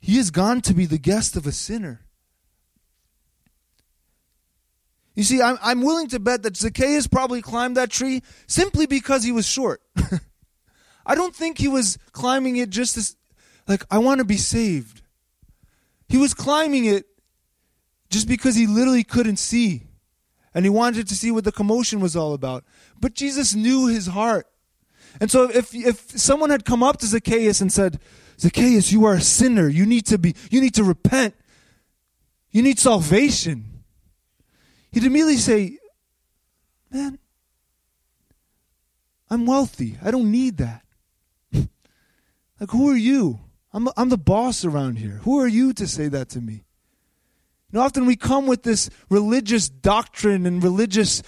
he 0.00 0.16
has 0.16 0.30
gone 0.30 0.60
to 0.62 0.74
be 0.74 0.86
the 0.86 0.98
guest 0.98 1.36
of 1.36 1.46
a 1.46 1.52
sinner. 1.52 2.00
You 5.14 5.22
see, 5.22 5.42
I'm, 5.42 5.58
I'm 5.62 5.82
willing 5.82 6.08
to 6.08 6.20
bet 6.20 6.42
that 6.44 6.56
Zacchaeus 6.56 7.06
probably 7.06 7.42
climbed 7.42 7.76
that 7.76 7.90
tree 7.90 8.22
simply 8.46 8.86
because 8.86 9.24
he 9.24 9.32
was 9.32 9.46
short. 9.46 9.82
I 11.06 11.14
don't 11.14 11.34
think 11.34 11.58
he 11.58 11.68
was 11.68 11.98
climbing 12.12 12.56
it 12.56 12.70
just 12.70 12.96
as, 12.96 13.16
like, 13.66 13.84
I 13.90 13.98
want 13.98 14.18
to 14.18 14.24
be 14.24 14.36
saved. 14.36 15.02
He 16.08 16.16
was 16.16 16.34
climbing 16.34 16.84
it 16.84 17.06
just 18.10 18.28
because 18.28 18.54
he 18.54 18.66
literally 18.66 19.04
couldn't 19.04 19.36
see. 19.36 19.82
And 20.54 20.64
he 20.64 20.70
wanted 20.70 21.08
to 21.08 21.14
see 21.14 21.30
what 21.30 21.44
the 21.44 21.52
commotion 21.52 22.00
was 22.00 22.16
all 22.16 22.34
about. 22.34 22.64
But 23.00 23.14
Jesus 23.14 23.54
knew 23.54 23.86
his 23.86 24.08
heart. 24.08 24.46
And 25.20 25.30
so 25.30 25.48
if, 25.50 25.74
if 25.74 26.10
someone 26.18 26.50
had 26.50 26.64
come 26.64 26.82
up 26.82 26.98
to 26.98 27.06
Zacchaeus 27.06 27.60
and 27.60 27.72
said, 27.72 28.00
Zacchaeus, 28.38 28.90
you 28.90 29.04
are 29.04 29.14
a 29.14 29.20
sinner. 29.20 29.68
You 29.68 29.86
need 29.86 30.06
to 30.06 30.18
be, 30.18 30.34
you 30.50 30.60
need 30.60 30.74
to 30.74 30.84
repent. 30.84 31.34
You 32.50 32.62
need 32.62 32.78
salvation. 32.78 33.69
He'd 34.92 35.04
immediately 35.04 35.36
say, 35.36 35.78
Man, 36.90 37.18
I'm 39.28 39.46
wealthy. 39.46 39.96
I 40.02 40.10
don't 40.10 40.30
need 40.30 40.56
that. 40.56 40.82
like, 41.52 42.70
who 42.70 42.90
are 42.90 42.96
you? 42.96 43.38
I'm, 43.72 43.88
I'm 43.96 44.08
the 44.08 44.18
boss 44.18 44.64
around 44.64 44.96
here. 44.96 45.20
Who 45.22 45.38
are 45.38 45.46
you 45.46 45.72
to 45.74 45.86
say 45.86 46.08
that 46.08 46.28
to 46.30 46.40
me? 46.40 46.64
Know, 47.72 47.82
often 47.82 48.06
we 48.06 48.16
come 48.16 48.46
with 48.46 48.64
this 48.64 48.90
religious 49.08 49.68
doctrine 49.68 50.44
and 50.44 50.62
religious, 50.62 51.22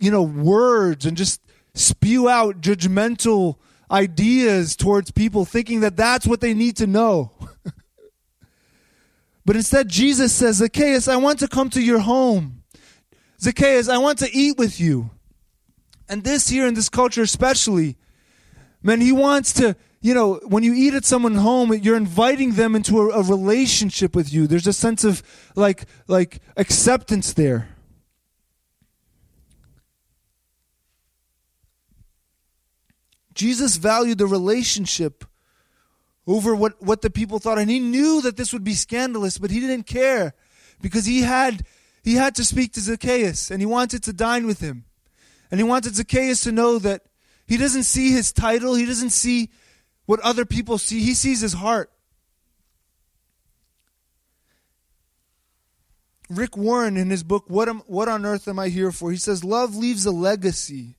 you 0.00 0.10
know, 0.10 0.22
words 0.22 1.06
and 1.06 1.16
just 1.16 1.40
spew 1.74 2.28
out 2.28 2.60
judgmental 2.60 3.56
ideas 3.88 4.74
towards 4.74 5.12
people, 5.12 5.44
thinking 5.44 5.80
that 5.80 5.96
that's 5.96 6.26
what 6.26 6.40
they 6.40 6.52
need 6.52 6.76
to 6.78 6.86
know. 6.88 7.30
but 9.46 9.54
instead, 9.54 9.88
Jesus 9.88 10.32
says, 10.32 10.56
Zacchaeus, 10.56 11.06
I 11.06 11.16
want 11.16 11.38
to 11.38 11.46
come 11.46 11.70
to 11.70 11.80
your 11.80 12.00
home. 12.00 12.64
Zacchaeus, 13.40 13.88
I 13.88 13.98
want 13.98 14.18
to 14.18 14.36
eat 14.36 14.58
with 14.58 14.80
you. 14.80 15.10
And 16.08 16.24
this 16.24 16.48
here 16.48 16.66
in 16.66 16.74
this 16.74 16.88
culture, 16.88 17.22
especially, 17.22 17.96
man, 18.82 19.00
he 19.00 19.12
wants 19.12 19.52
to, 19.54 19.76
you 20.00 20.14
know, 20.14 20.40
when 20.46 20.64
you 20.64 20.74
eat 20.74 20.94
at 20.94 21.04
someone's 21.04 21.38
home, 21.38 21.72
you're 21.74 21.96
inviting 21.96 22.54
them 22.54 22.74
into 22.74 22.98
a, 23.00 23.20
a 23.20 23.22
relationship 23.22 24.16
with 24.16 24.32
you. 24.32 24.48
There's 24.48 24.66
a 24.66 24.72
sense 24.72 25.04
of 25.04 25.22
like, 25.54 25.84
like 26.08 26.40
acceptance 26.56 27.32
there. 27.32 27.68
Jesus 33.32 33.76
valued 33.76 34.18
the 34.18 34.26
relationship 34.26 35.24
over 36.26 36.54
what, 36.54 36.80
what 36.82 37.02
the 37.02 37.10
people 37.10 37.38
thought. 37.38 37.58
And 37.58 37.70
he 37.70 37.80
knew 37.80 38.20
that 38.22 38.36
this 38.36 38.52
would 38.52 38.64
be 38.64 38.74
scandalous, 38.74 39.38
but 39.38 39.50
he 39.50 39.60
didn't 39.60 39.84
care 39.84 40.34
because 40.80 41.06
he 41.06 41.22
had, 41.22 41.64
he 42.02 42.14
had 42.14 42.34
to 42.36 42.44
speak 42.44 42.72
to 42.72 42.80
Zacchaeus 42.80 43.50
and 43.50 43.60
he 43.60 43.66
wanted 43.66 44.02
to 44.04 44.12
dine 44.12 44.46
with 44.46 44.60
him. 44.60 44.84
And 45.50 45.60
he 45.60 45.64
wanted 45.64 45.94
Zacchaeus 45.94 46.42
to 46.42 46.52
know 46.52 46.78
that 46.80 47.02
he 47.46 47.56
doesn't 47.56 47.84
see 47.84 48.10
his 48.10 48.32
title, 48.32 48.74
he 48.74 48.86
doesn't 48.86 49.10
see 49.10 49.50
what 50.06 50.20
other 50.20 50.44
people 50.44 50.78
see, 50.78 51.00
he 51.00 51.14
sees 51.14 51.40
his 51.40 51.52
heart. 51.52 51.90
Rick 56.28 56.56
Warren, 56.56 56.96
in 56.96 57.10
his 57.10 57.22
book, 57.22 57.44
What, 57.46 57.68
Am, 57.68 57.82
what 57.86 58.08
on 58.08 58.26
Earth 58.26 58.48
Am 58.48 58.58
I 58.58 58.68
Here 58.68 58.90
For? 58.90 59.12
He 59.12 59.16
says, 59.16 59.44
Love 59.44 59.76
leaves 59.76 60.04
a 60.06 60.10
legacy 60.10 60.96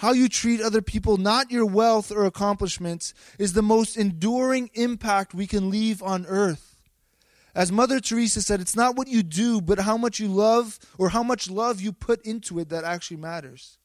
how 0.00 0.12
you 0.12 0.30
treat 0.30 0.62
other 0.62 0.80
people, 0.80 1.18
not 1.18 1.50
your 1.50 1.66
wealth 1.66 2.10
or 2.10 2.24
accomplishments, 2.24 3.12
is 3.38 3.52
the 3.52 3.60
most 3.60 3.98
enduring 3.98 4.70
impact 4.72 5.34
we 5.34 5.46
can 5.46 5.68
leave 5.68 6.02
on 6.02 6.24
earth. 6.24 6.80
As 7.54 7.70
Mother 7.70 8.00
Teresa 8.00 8.40
said, 8.40 8.62
it's 8.62 8.74
not 8.74 8.96
what 8.96 9.08
you 9.08 9.22
do, 9.22 9.60
but 9.60 9.80
how 9.80 9.98
much 9.98 10.18
you 10.18 10.28
love 10.28 10.78
or 10.96 11.10
how 11.10 11.22
much 11.22 11.50
love 11.50 11.82
you 11.82 11.92
put 11.92 12.24
into 12.24 12.58
it 12.58 12.70
that 12.70 12.82
actually 12.82 13.18
matters. 13.18 13.76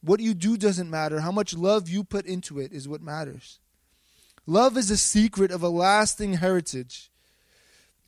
What 0.00 0.18
you 0.18 0.34
do 0.34 0.56
doesn't 0.56 0.90
matter. 0.90 1.20
How 1.20 1.30
much 1.30 1.54
love 1.54 1.88
you 1.88 2.02
put 2.02 2.26
into 2.26 2.58
it 2.58 2.72
is 2.72 2.88
what 2.88 3.00
matters. 3.00 3.60
Love 4.44 4.76
is 4.76 4.88
the 4.88 4.96
secret 4.96 5.52
of 5.52 5.62
a 5.62 5.68
lasting 5.68 6.32
heritage. 6.32 7.12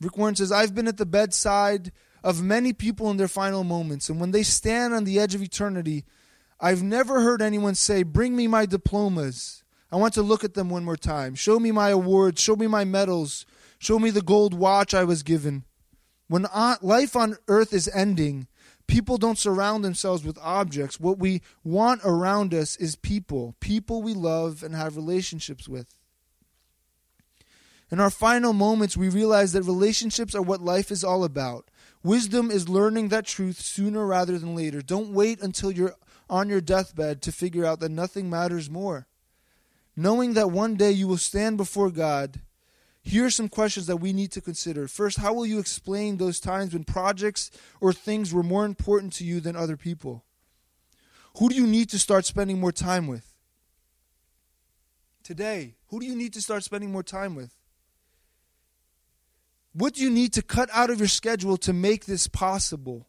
Rick 0.01 0.17
Warren 0.17 0.35
says, 0.35 0.51
I've 0.51 0.75
been 0.75 0.89
at 0.89 0.97
the 0.97 1.05
bedside 1.05 1.93
of 2.25 2.43
many 2.43 2.73
people 2.73 3.09
in 3.09 3.15
their 3.15 3.29
final 3.29 3.63
moments, 3.63 4.09
and 4.09 4.19
when 4.19 4.31
they 4.31 4.43
stand 4.43 4.93
on 4.93 5.05
the 5.05 5.17
edge 5.17 5.33
of 5.33 5.41
eternity, 5.41 6.03
I've 6.59 6.83
never 6.83 7.21
heard 7.21 7.41
anyone 7.41 7.75
say, 7.75 8.03
Bring 8.03 8.35
me 8.35 8.47
my 8.47 8.65
diplomas. 8.65 9.63
I 9.91 9.95
want 9.95 10.13
to 10.15 10.21
look 10.21 10.43
at 10.43 10.53
them 10.53 10.69
one 10.69 10.83
more 10.83 10.97
time. 10.97 11.35
Show 11.35 11.59
me 11.59 11.71
my 11.71 11.89
awards. 11.89 12.41
Show 12.41 12.55
me 12.55 12.67
my 12.67 12.85
medals. 12.85 13.45
Show 13.79 13.97
me 13.97 14.09
the 14.11 14.21
gold 14.21 14.53
watch 14.53 14.93
I 14.93 15.03
was 15.03 15.23
given. 15.23 15.63
When 16.27 16.45
life 16.81 17.15
on 17.15 17.37
earth 17.47 17.73
is 17.73 17.89
ending, 17.91 18.47
People 18.89 19.19
don't 19.19 19.37
surround 19.37 19.85
themselves 19.85 20.25
with 20.25 20.39
objects. 20.41 20.99
What 20.99 21.19
we 21.19 21.43
want 21.63 22.01
around 22.03 22.55
us 22.55 22.75
is 22.77 22.95
people, 22.95 23.55
people 23.59 24.01
we 24.01 24.15
love 24.15 24.63
and 24.63 24.73
have 24.73 24.95
relationships 24.95 25.69
with. 25.69 25.95
In 27.91 27.99
our 27.99 28.09
final 28.09 28.51
moments, 28.51 28.97
we 28.97 29.07
realize 29.07 29.53
that 29.53 29.61
relationships 29.61 30.33
are 30.33 30.41
what 30.41 30.61
life 30.61 30.89
is 30.89 31.03
all 31.03 31.23
about. 31.23 31.69
Wisdom 32.01 32.49
is 32.49 32.67
learning 32.67 33.09
that 33.09 33.27
truth 33.27 33.61
sooner 33.61 34.07
rather 34.07 34.39
than 34.39 34.55
later. 34.55 34.81
Don't 34.81 35.13
wait 35.13 35.39
until 35.39 35.71
you're 35.71 35.93
on 36.29 36.49
your 36.49 36.61
deathbed 36.61 37.21
to 37.23 37.31
figure 37.31 37.65
out 37.65 37.79
that 37.79 37.89
nothing 37.89 38.29
matters 38.29 38.69
more. 38.69 39.07
Knowing 39.95 40.33
that 40.33 40.51
one 40.51 40.75
day 40.75 40.91
you 40.91 41.07
will 41.07 41.17
stand 41.17 41.57
before 41.57 41.89
God 41.89 42.41
here 43.01 43.25
are 43.25 43.31
some 43.31 43.49
questions 43.49 43.87
that 43.87 43.97
we 43.97 44.13
need 44.13 44.31
to 44.33 44.41
consider. 44.41 44.87
First, 44.87 45.17
how 45.17 45.33
will 45.33 45.45
you 45.45 45.59
explain 45.59 46.17
those 46.17 46.39
times 46.39 46.73
when 46.73 46.83
projects 46.83 47.49
or 47.79 47.93
things 47.93 48.33
were 48.33 48.43
more 48.43 48.65
important 48.65 49.13
to 49.13 49.23
you 49.23 49.39
than 49.39 49.55
other 49.55 49.77
people? 49.77 50.23
Who 51.37 51.49
do 51.49 51.55
you 51.55 51.65
need 51.65 51.89
to 51.89 51.99
start 51.99 52.25
spending 52.25 52.59
more 52.59 52.71
time 52.71 53.07
with? 53.07 53.35
Today, 55.23 55.75
who 55.87 55.99
do 55.99 56.05
you 56.05 56.15
need 56.15 56.33
to 56.33 56.41
start 56.41 56.63
spending 56.63 56.91
more 56.91 57.03
time 57.03 57.35
with? 57.35 57.55
What 59.73 59.93
do 59.93 60.03
you 60.03 60.09
need 60.09 60.33
to 60.33 60.41
cut 60.41 60.69
out 60.73 60.89
of 60.89 60.99
your 60.99 61.07
schedule 61.07 61.55
to 61.57 61.71
make 61.71 62.05
this 62.05 62.27
possible? 62.27 63.07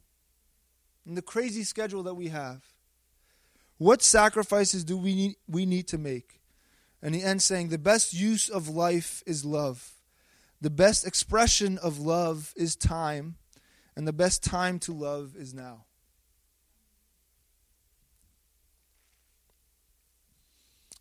In 1.07 1.15
the 1.15 1.23
crazy 1.23 1.65
schedule 1.65 2.03
that 2.05 2.15
we 2.15 2.29
have, 2.29 2.63
what 3.81 4.03
sacrifices 4.03 4.85
do 4.85 4.99
we 4.99 5.15
need, 5.15 5.37
we 5.49 5.65
need 5.65 5.89
to 5.89 5.97
make? 5.97 6.43
And 7.01 7.15
he 7.15 7.23
ends 7.23 7.45
saying, 7.45 7.71
The 7.71 7.79
best 7.79 8.13
use 8.13 8.51
of 8.51 8.69
life 8.69 9.23
is 9.25 9.43
love. 9.43 9.93
The 10.61 10.69
best 10.69 11.07
expression 11.07 11.79
of 11.79 11.99
love 11.99 12.53
is 12.59 12.77
time. 12.77 13.37
And 13.97 14.07
the 14.07 14.13
best 14.13 14.45
time 14.45 14.81
to 14.81 14.93
love 14.93 15.35
is 15.35 15.55
now. 15.55 15.87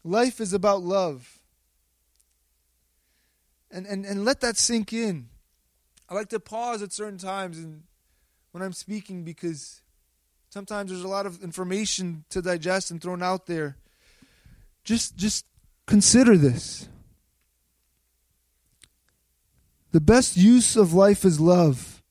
Life 0.06 0.39
is 0.39 0.54
about 0.54 0.82
love. 0.82 1.42
And, 3.70 3.86
and, 3.88 4.06
and 4.06 4.24
let 4.24 4.39
that 4.39 4.56
sink 4.56 4.94
in. 4.94 5.28
I 6.08 6.13
like 6.13 6.30
to 6.30 6.39
pause 6.39 6.82
at 6.82 6.94
certain 6.94 7.20
times 7.20 7.58
and 7.58 7.84
when 8.54 8.63
I'm 8.63 8.72
speaking 8.72 9.26
because 9.26 9.82
sometimes 10.50 10.92
there's 10.92 11.04
a 11.04 11.08
lot 11.08 11.26
of 11.26 11.44
information 11.44 12.26
to 12.30 12.42
digest 12.42 12.92
and 12.92 13.02
thrown 13.02 13.24
out 13.24 13.46
there. 13.46 13.78
Just 14.84 15.16
just 15.16 15.46
Consider 15.90 16.38
this. 16.38 16.88
The 19.92 20.00
best 20.00 20.38
use 20.38 20.76
of 20.76 20.94
life 20.94 21.26
is 21.26 21.40
love. 21.40 22.04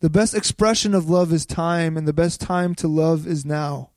The 0.00 0.10
best 0.10 0.34
expression 0.34 0.94
of 0.94 1.08
love 1.08 1.32
is 1.32 1.46
time, 1.46 1.96
and 1.96 2.06
the 2.06 2.12
best 2.12 2.42
time 2.42 2.74
to 2.74 2.88
love 2.88 3.26
is 3.26 3.46
now. 3.46 3.92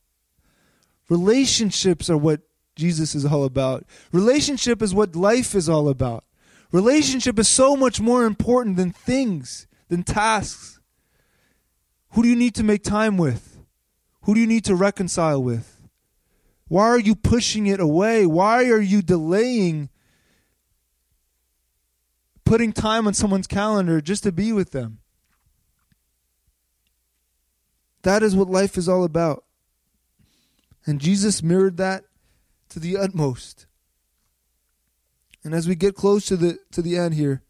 Relationships 1.10 2.10
are 2.10 2.18
what 2.18 2.44
Jesus 2.78 3.14
is 3.14 3.26
all 3.26 3.44
about. 3.44 3.84
Relationship 4.14 4.82
is 4.82 4.96
what 4.96 5.18
life 5.18 5.54
is 5.54 5.68
all 5.68 5.90
about. 5.90 6.24
Relationship 6.72 7.38
is 7.38 7.50
so 7.50 7.76
much 7.76 8.00
more 8.00 8.24
important 8.24 8.78
than 8.78 8.94
things, 8.94 9.68
than 9.90 10.04
tasks. 10.04 10.75
Who 12.16 12.24
do 12.24 12.30
you 12.30 12.36
need 12.38 12.56
to 12.56 12.64
make 12.64 12.82
time 12.82 13.18
with? 13.18 13.60
Who 14.22 14.34
do 14.34 14.40
you 14.40 14.48
need 14.48 14.64
to 14.66 14.76
reconcile 14.76 15.44
with? 15.44 15.82
Why 16.70 16.86
are 16.86 17.00
you 17.00 17.14
pushing 17.14 17.68
it 17.68 17.82
away? 17.82 18.26
Why 18.26 18.70
are 18.70 18.80
you 18.80 19.02
delaying 19.02 19.90
putting 22.46 22.72
time 22.72 23.06
on 23.06 23.14
someone's 23.14 23.48
calendar 23.48 24.00
just 24.00 24.24
to 24.24 24.32
be 24.32 24.54
with 24.54 24.72
them? 24.72 25.00
That 28.04 28.24
is 28.24 28.34
what 28.34 28.48
life 28.48 28.78
is 28.78 28.88
all 28.88 29.04
about. 29.04 29.44
And 30.86 31.02
Jesus 31.02 31.44
mirrored 31.44 31.76
that 31.78 32.06
to 32.70 32.80
the 32.80 32.96
utmost. 32.96 33.66
And 35.44 35.54
as 35.54 35.68
we 35.68 35.76
get 35.76 35.96
close 35.96 36.26
to 36.28 36.38
the 36.38 36.60
to 36.72 36.82
the 36.82 36.98
end 36.98 37.16
here, 37.16 37.44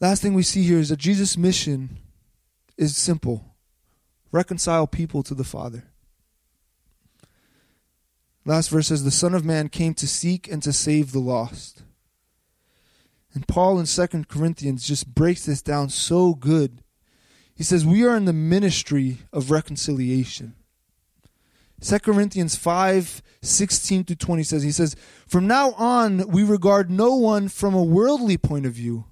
last 0.00 0.22
thing 0.22 0.32
we 0.32 0.42
see 0.42 0.62
here 0.62 0.78
is 0.78 0.88
that 0.88 0.98
Jesus' 0.98 1.36
mission 1.36 1.98
is 2.76 2.96
simple. 2.96 3.54
Reconcile 4.32 4.86
people 4.86 5.22
to 5.22 5.34
the 5.34 5.44
Father. 5.44 5.84
Last 8.44 8.68
verse 8.68 8.88
says, 8.88 9.04
The 9.04 9.10
Son 9.10 9.34
of 9.34 9.44
Man 9.44 9.68
came 9.68 9.94
to 9.94 10.06
seek 10.06 10.50
and 10.50 10.62
to 10.62 10.72
save 10.72 11.12
the 11.12 11.20
lost. 11.20 11.82
And 13.32 13.48
Paul 13.48 13.80
in 13.80 13.86
Second 13.86 14.28
Corinthians 14.28 14.86
just 14.86 15.14
breaks 15.14 15.46
this 15.46 15.62
down 15.62 15.88
so 15.88 16.34
good. 16.34 16.82
He 17.54 17.62
says, 17.62 17.86
We 17.86 18.04
are 18.04 18.16
in 18.16 18.26
the 18.26 18.32
ministry 18.32 19.18
of 19.32 19.50
reconciliation. 19.50 20.54
2 21.80 21.98
Corinthians 22.00 22.56
5 22.56 23.22
16 23.42 24.04
to 24.04 24.16
20 24.16 24.42
says, 24.42 24.62
He 24.62 24.72
says, 24.72 24.96
From 25.26 25.46
now 25.46 25.72
on, 25.72 26.28
we 26.28 26.42
regard 26.42 26.90
no 26.90 27.14
one 27.14 27.48
from 27.48 27.74
a 27.74 27.82
worldly 27.82 28.38
point 28.38 28.66
of 28.66 28.72
view. 28.72 29.04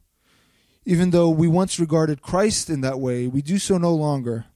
Even 0.84 1.10
though 1.10 1.30
we 1.30 1.46
once 1.46 1.78
regarded 1.78 2.22
Christ 2.22 2.68
in 2.68 2.80
that 2.80 2.98
way, 3.00 3.26
we 3.28 3.42
do 3.42 3.58
so 3.58 3.78
no 3.78 3.94
longer. 3.94 4.46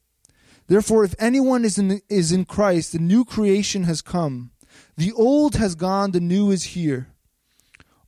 Therefore, 0.66 1.04
if 1.04 1.14
anyone 1.18 1.64
is 1.64 1.78
in, 1.78 2.00
is 2.08 2.32
in 2.32 2.44
Christ, 2.44 2.92
the 2.92 2.98
new 2.98 3.24
creation 3.24 3.84
has 3.84 4.02
come 4.02 4.50
the 4.96 5.12
old 5.12 5.56
has 5.56 5.74
gone, 5.74 6.12
the 6.12 6.20
new 6.20 6.50
is 6.50 6.64
here. 6.64 7.08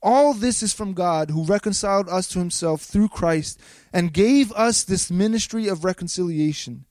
All 0.01 0.33
this 0.33 0.63
is 0.63 0.73
from 0.73 0.95
God, 0.95 1.31
who 1.31 1.45
reconciled 1.45 2.09
us 2.09 2.29
to 2.29 2.39
himself 2.39 2.83
through 2.83 3.09
Christ 3.09 3.61
and 3.93 4.13
gave 4.13 4.53
us 4.53 4.85
this 4.85 5.11
ministry 5.11 5.69
of 5.69 5.85
reconciliation. 5.85 6.85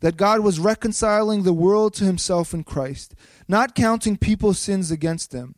That 0.00 0.16
God 0.16 0.40
was 0.40 0.58
reconciling 0.58 1.42
the 1.42 1.52
world 1.52 1.94
to 1.94 2.04
himself 2.04 2.54
in 2.54 2.64
Christ, 2.64 3.14
not 3.48 3.74
counting 3.74 4.16
people's 4.16 4.58
sins 4.58 4.90
against 4.90 5.30
them. 5.30 5.56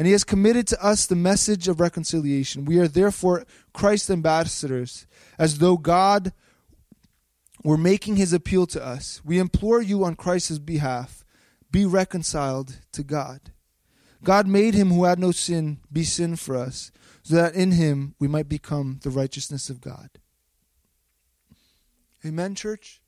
And 0.00 0.06
he 0.06 0.12
has 0.12 0.24
committed 0.24 0.66
to 0.68 0.82
us 0.82 1.04
the 1.04 1.14
message 1.14 1.68
of 1.68 1.78
reconciliation. 1.78 2.64
We 2.64 2.78
are 2.78 2.88
therefore 2.88 3.44
Christ's 3.74 4.08
ambassadors, 4.08 5.06
as 5.38 5.58
though 5.58 5.76
God 5.76 6.32
were 7.62 7.76
making 7.76 8.16
his 8.16 8.32
appeal 8.32 8.66
to 8.68 8.82
us. 8.82 9.20
We 9.26 9.38
implore 9.38 9.82
you 9.82 10.02
on 10.02 10.14
Christ's 10.14 10.58
behalf 10.58 11.22
be 11.70 11.84
reconciled 11.84 12.78
to 12.92 13.02
God. 13.02 13.52
God 14.24 14.46
made 14.46 14.72
him 14.72 14.88
who 14.88 15.04
had 15.04 15.18
no 15.18 15.32
sin 15.32 15.80
be 15.92 16.04
sin 16.04 16.36
for 16.36 16.56
us, 16.56 16.90
so 17.22 17.34
that 17.34 17.54
in 17.54 17.72
him 17.72 18.14
we 18.18 18.26
might 18.26 18.48
become 18.48 19.00
the 19.02 19.10
righteousness 19.10 19.68
of 19.68 19.82
God. 19.82 20.08
Amen, 22.24 22.54
church? 22.54 23.02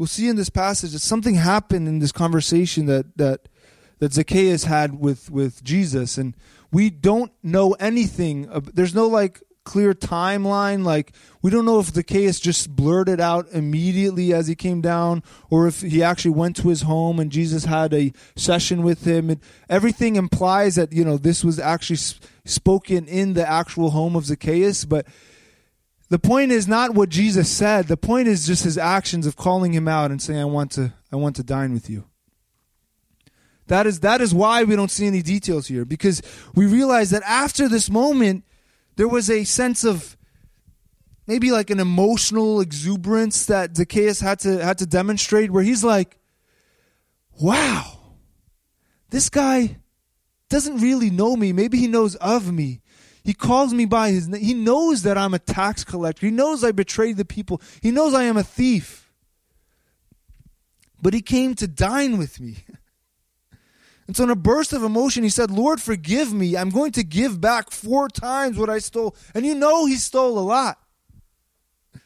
We'll 0.00 0.06
see 0.06 0.28
in 0.28 0.36
this 0.36 0.48
passage 0.48 0.92
that 0.92 1.00
something 1.00 1.34
happened 1.34 1.86
in 1.86 1.98
this 1.98 2.10
conversation 2.10 2.86
that, 2.86 3.18
that, 3.18 3.50
that 3.98 4.14
Zacchaeus 4.14 4.64
had 4.64 4.98
with, 4.98 5.30
with 5.30 5.62
Jesus, 5.62 6.16
and 6.16 6.34
we 6.72 6.88
don't 6.88 7.30
know 7.42 7.72
anything. 7.72 8.48
There's 8.72 8.94
no 8.94 9.08
like 9.08 9.42
clear 9.64 9.92
timeline. 9.92 10.84
Like 10.86 11.12
we 11.42 11.50
don't 11.50 11.66
know 11.66 11.80
if 11.80 11.88
Zacchaeus 11.88 12.40
just 12.40 12.74
blurted 12.74 13.20
out 13.20 13.48
immediately 13.52 14.32
as 14.32 14.46
he 14.46 14.54
came 14.54 14.80
down, 14.80 15.22
or 15.50 15.66
if 15.66 15.82
he 15.82 16.02
actually 16.02 16.30
went 16.30 16.56
to 16.56 16.70
his 16.70 16.80
home 16.80 17.20
and 17.20 17.30
Jesus 17.30 17.66
had 17.66 17.92
a 17.92 18.10
session 18.36 18.82
with 18.82 19.04
him. 19.04 19.28
And 19.28 19.38
everything 19.68 20.16
implies 20.16 20.76
that 20.76 20.94
you 20.94 21.04
know 21.04 21.18
this 21.18 21.44
was 21.44 21.58
actually 21.58 21.98
spoken 22.46 23.06
in 23.06 23.34
the 23.34 23.46
actual 23.46 23.90
home 23.90 24.16
of 24.16 24.24
Zacchaeus, 24.24 24.86
but. 24.86 25.06
The 26.10 26.18
point 26.18 26.50
is 26.50 26.66
not 26.66 26.94
what 26.94 27.08
Jesus 27.08 27.48
said. 27.48 27.86
The 27.86 27.96
point 27.96 28.26
is 28.26 28.44
just 28.44 28.64
his 28.64 28.76
actions 28.76 29.26
of 29.26 29.36
calling 29.36 29.72
him 29.72 29.86
out 29.86 30.10
and 30.10 30.20
saying, 30.20 30.40
"I 30.40 30.44
want 30.44 30.72
to, 30.72 30.92
I 31.12 31.16
want 31.16 31.36
to 31.36 31.44
dine 31.44 31.72
with 31.72 31.88
you." 31.88 32.04
That 33.68 33.86
is 33.86 34.00
that 34.00 34.20
is 34.20 34.34
why 34.34 34.64
we 34.64 34.74
don't 34.74 34.90
see 34.90 35.06
any 35.06 35.22
details 35.22 35.68
here 35.68 35.84
because 35.84 36.20
we 36.56 36.66
realize 36.66 37.10
that 37.10 37.22
after 37.22 37.68
this 37.68 37.88
moment, 37.88 38.44
there 38.96 39.06
was 39.06 39.30
a 39.30 39.44
sense 39.44 39.84
of 39.84 40.16
maybe 41.28 41.52
like 41.52 41.70
an 41.70 41.78
emotional 41.78 42.60
exuberance 42.60 43.46
that 43.46 43.76
Zacchaeus 43.76 44.18
had 44.18 44.40
to 44.40 44.64
had 44.64 44.78
to 44.78 44.86
demonstrate 44.86 45.52
where 45.52 45.62
he's 45.62 45.84
like, 45.84 46.18
"Wow. 47.40 48.16
This 49.10 49.30
guy 49.30 49.78
doesn't 50.48 50.78
really 50.78 51.10
know 51.10 51.36
me. 51.36 51.52
Maybe 51.52 51.78
he 51.78 51.86
knows 51.86 52.16
of 52.16 52.52
me. 52.52 52.79
He 53.22 53.34
calls 53.34 53.74
me 53.74 53.84
by 53.84 54.10
his 54.10 54.28
name. 54.28 54.40
He 54.40 54.54
knows 54.54 55.02
that 55.02 55.18
I'm 55.18 55.34
a 55.34 55.38
tax 55.38 55.84
collector. 55.84 56.26
He 56.26 56.32
knows 56.32 56.64
I 56.64 56.72
betrayed 56.72 57.16
the 57.16 57.24
people. 57.24 57.60
He 57.82 57.90
knows 57.90 58.14
I 58.14 58.24
am 58.24 58.36
a 58.36 58.42
thief. 58.42 59.10
But 61.02 61.14
he 61.14 61.22
came 61.22 61.54
to 61.56 61.68
dine 61.68 62.18
with 62.18 62.40
me. 62.40 62.56
And 64.06 64.16
so, 64.16 64.24
in 64.24 64.30
a 64.30 64.34
burst 64.34 64.72
of 64.72 64.82
emotion, 64.82 65.22
he 65.22 65.28
said, 65.28 65.52
Lord, 65.52 65.80
forgive 65.80 66.32
me. 66.32 66.56
I'm 66.56 66.70
going 66.70 66.90
to 66.92 67.04
give 67.04 67.40
back 67.40 67.70
four 67.70 68.08
times 68.08 68.58
what 68.58 68.68
I 68.68 68.80
stole. 68.80 69.14
And 69.36 69.46
you 69.46 69.54
know 69.54 69.86
he 69.86 69.94
stole 69.94 70.36
a 70.36 70.40
lot. 70.40 70.80
And 71.92 72.00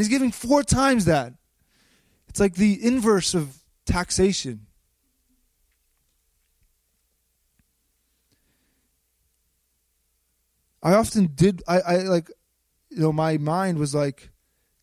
he's 0.00 0.08
giving 0.08 0.32
four 0.32 0.64
times 0.64 1.04
that. 1.04 1.34
It's 2.28 2.40
like 2.40 2.54
the 2.54 2.84
inverse 2.84 3.32
of 3.32 3.56
taxation. 3.86 4.66
I 10.84 10.94
often 10.94 11.30
did. 11.34 11.62
I, 11.66 11.80
I 11.80 11.96
like, 12.02 12.30
you 12.90 13.00
know, 13.00 13.12
my 13.12 13.38
mind 13.38 13.78
was 13.78 13.94
like, 13.94 14.30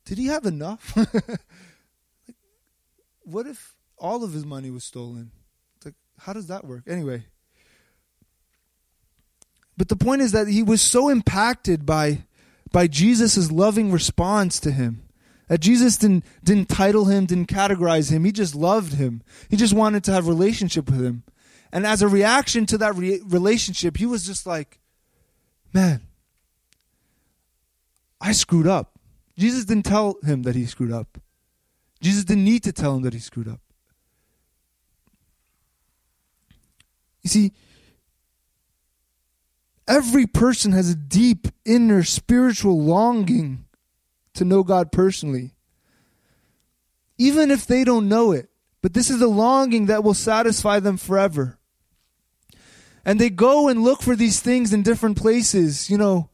did 0.03 0.17
he 0.17 0.25
have 0.25 0.45
enough? 0.45 0.97
like, 0.97 2.35
what 3.21 3.45
if 3.45 3.75
all 3.97 4.23
of 4.23 4.33
his 4.33 4.43
money 4.43 4.71
was 4.71 4.83
stolen? 4.83 5.31
It's 5.77 5.85
like, 5.85 5.95
how 6.17 6.33
does 6.33 6.47
that 6.47 6.65
work? 6.65 6.83
Anyway. 6.87 7.25
But 9.77 9.89
the 9.89 9.95
point 9.95 10.21
is 10.21 10.31
that 10.31 10.47
he 10.47 10.63
was 10.63 10.81
so 10.81 11.07
impacted 11.07 11.85
by 11.85 12.25
by 12.71 12.87
Jesus' 12.87 13.51
loving 13.51 13.91
response 13.91 14.59
to 14.61 14.71
him. 14.71 15.03
That 15.47 15.59
Jesus 15.59 15.97
didn't 15.97 16.25
didn't 16.43 16.69
title 16.69 17.05
him, 17.05 17.25
didn't 17.25 17.47
categorize 17.47 18.11
him. 18.11 18.23
He 18.23 18.31
just 18.31 18.55
loved 18.55 18.93
him. 18.93 19.21
He 19.49 19.57
just 19.57 19.73
wanted 19.73 20.03
to 20.05 20.13
have 20.13 20.27
relationship 20.27 20.89
with 20.89 21.03
him. 21.03 21.23
And 21.71 21.85
as 21.85 22.01
a 22.01 22.07
reaction 22.07 22.65
to 22.67 22.77
that 22.79 22.95
re- 22.95 23.21
relationship, 23.25 23.97
he 23.97 24.05
was 24.05 24.25
just 24.25 24.45
like, 24.45 24.80
"Man, 25.73 26.01
I 28.19 28.31
screwed 28.31 28.67
up." 28.67 28.99
Jesus 29.37 29.65
didn't 29.65 29.85
tell 29.85 30.17
him 30.23 30.43
that 30.43 30.55
he 30.55 30.65
screwed 30.65 30.91
up. 30.91 31.17
Jesus 32.01 32.25
didn't 32.25 32.45
need 32.45 32.63
to 32.63 32.71
tell 32.71 32.95
him 32.95 33.03
that 33.03 33.13
he 33.13 33.19
screwed 33.19 33.47
up. 33.47 33.61
You 37.21 37.29
see, 37.29 37.53
every 39.87 40.25
person 40.25 40.71
has 40.71 40.89
a 40.89 40.95
deep 40.95 41.47
inner 41.65 42.03
spiritual 42.03 42.81
longing 42.81 43.65
to 44.33 44.45
know 44.45 44.63
God 44.63 44.91
personally, 44.91 45.53
even 47.17 47.51
if 47.51 47.67
they 47.67 47.83
don't 47.83 48.09
know 48.09 48.31
it. 48.31 48.49
But 48.81 48.93
this 48.93 49.11
is 49.11 49.21
a 49.21 49.27
longing 49.27 49.85
that 49.85 50.03
will 50.03 50.15
satisfy 50.15 50.79
them 50.79 50.97
forever. 50.97 51.59
And 53.03 53.19
they 53.19 53.29
go 53.29 53.67
and 53.67 53.81
look 53.81 54.01
for 54.01 54.15
these 54.15 54.39
things 54.39 54.73
in 54.73 54.83
different 54.83 55.17
places. 55.17 55.89
You 55.89 55.97
know, 55.97 56.29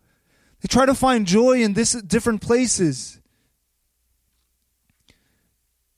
they 0.61 0.67
try 0.67 0.85
to 0.85 0.93
find 0.93 1.25
joy 1.25 1.61
in 1.61 1.73
this 1.73 1.93
different 1.93 2.41
places. 2.41 3.19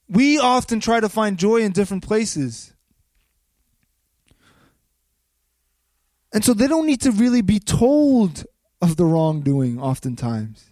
We 0.08 0.39
often 0.39 0.79
try 0.79 0.99
to 0.99 1.10
find 1.10 1.38
joy 1.38 1.58
in 1.58 1.71
different 1.71 2.03
places. 2.03 2.73
And 6.32 6.43
so 6.43 6.53
they 6.53 6.67
don't 6.67 6.86
need 6.86 7.01
to 7.01 7.12
really 7.12 7.41
be 7.41 7.60
told 7.60 8.45
of 8.82 8.95
the 8.95 9.05
wrongdoing 9.05 9.79
oftentimes. 9.79 10.69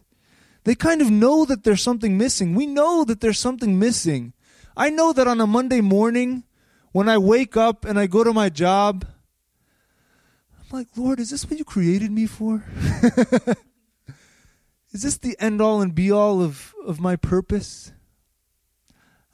They 0.63 0.75
kind 0.75 1.01
of 1.01 1.09
know 1.09 1.45
that 1.45 1.63
there's 1.63 1.81
something 1.81 2.17
missing. 2.17 2.53
We 2.53 2.67
know 2.67 3.03
that 3.05 3.21
there's 3.21 3.39
something 3.39 3.79
missing. 3.79 4.33
I 4.75 4.89
know 4.89 5.13
that 5.13 5.27
on 5.27 5.41
a 5.41 5.47
Monday 5.47 5.81
morning, 5.81 6.43
when 6.91 7.09
I 7.09 7.17
wake 7.17 7.55
up 7.55 7.85
and 7.85 7.97
I 7.97 8.07
go 8.07 8.23
to 8.23 8.33
my 8.33 8.49
job, 8.49 9.05
I'm 10.69 10.79
like, 10.79 10.87
Lord, 10.97 11.19
is 11.19 11.29
this 11.29 11.49
what 11.49 11.57
you 11.57 11.63
created 11.63 12.11
me 12.11 12.25
for? 12.25 12.65
is 14.91 15.01
this 15.03 15.17
the 15.17 15.37
end 15.39 15.61
all 15.61 15.81
and 15.81 15.95
be 15.95 16.11
all 16.11 16.41
of, 16.41 16.73
of 16.85 16.99
my 16.99 17.15
purpose? 17.15 17.93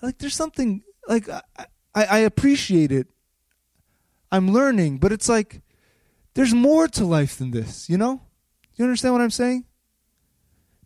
Like, 0.02 0.20
there's 0.20 0.36
something, 0.36 0.84
like, 1.08 1.28
I, 1.30 1.42
I, 1.96 2.06
I 2.06 2.18
appreciate 2.20 2.92
it. 2.92 3.08
I'm 4.32 4.52
learning, 4.52 5.00
but 5.00 5.12
it's 5.12 5.28
like, 5.28 5.62
there's 6.36 6.54
more 6.54 6.88
to 6.90 7.06
life 7.06 7.38
than 7.38 7.52
this, 7.52 7.90
you 7.90 7.98
know? 7.98 8.22
You 8.76 8.86
understand 8.86 9.14
what 9.14 9.22
I'm 9.22 9.32
saying? 9.32 9.66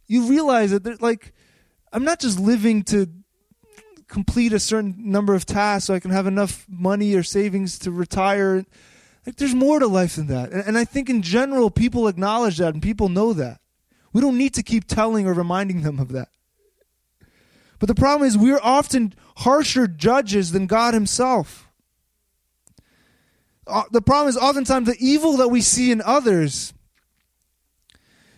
You 0.06 0.30
realize 0.30 0.72
that, 0.72 1.02
like, 1.02 1.34
I'm 1.92 2.06
not 2.06 2.22
just 2.22 2.40
living 2.40 2.84
to 2.84 3.10
complete 4.08 4.54
a 4.54 4.60
certain 4.60 4.96
number 4.98 5.34
of 5.34 5.46
tasks 5.46 5.88
so 5.88 5.94
I 5.94 6.00
can 6.00 6.12
have 6.12 6.28
enough 6.28 6.66
money 6.70 7.16
or 7.16 7.24
savings 7.24 7.78
to 7.80 7.92
retire. 7.92 8.66
Like, 9.28 9.36
there's 9.36 9.54
more 9.54 9.78
to 9.80 9.88
life 9.88 10.16
than 10.16 10.28
that. 10.28 10.52
And, 10.54 10.63
and 10.66 10.78
I 10.78 10.86
think 10.86 11.10
in 11.10 11.22
general, 11.22 11.70
people 11.70 12.08
acknowledge 12.08 12.58
that 12.60 12.74
and 12.74 12.82
people 12.82 13.10
know 13.10 13.34
that. 13.34 13.60
We 14.13 14.22
don't 14.22 14.38
need 14.38 14.54
to 14.54 14.63
keep 14.63 14.88
telling 14.88 15.28
or 15.28 15.34
reminding 15.34 15.82
them 15.82 16.00
of 16.00 16.13
that. 16.13 16.30
But 17.78 17.88
the 17.88 17.96
problem 17.96 18.26
is, 18.26 18.38
we're 18.38 18.62
often 18.63 19.13
harsher 19.36 19.86
judges 19.86 20.54
than 20.54 20.66
God 20.66 20.94
Himself. 20.94 21.68
Uh, 23.68 23.84
the 23.92 24.02
problem 24.02 24.30
is 24.30 24.38
oftentimes 24.38 24.88
the 24.88 24.96
evil 24.98 25.36
that 25.38 25.50
we 25.50 25.60
see 25.60 25.92
in 25.92 26.02
others 26.02 26.74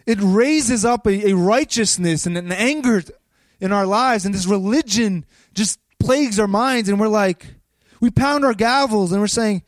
it 0.07 0.17
raises 0.19 0.83
up 0.83 1.05
a, 1.05 1.29
a 1.29 1.35
righteousness 1.35 2.25
and 2.25 2.35
an 2.35 2.51
anger 2.51 3.03
in 3.59 3.71
our 3.71 3.85
lives 3.85 4.25
and 4.25 4.33
this 4.33 4.47
religion 4.47 5.23
just 5.53 5.79
plagues 5.99 6.39
our 6.39 6.47
minds 6.47 6.89
and 6.89 6.99
we're 6.99 7.07
like 7.07 7.45
we 8.01 8.09
pound 8.09 8.43
our 8.43 8.55
gavels 8.55 9.11
and 9.11 9.21
we're 9.21 9.27
saying 9.27 9.61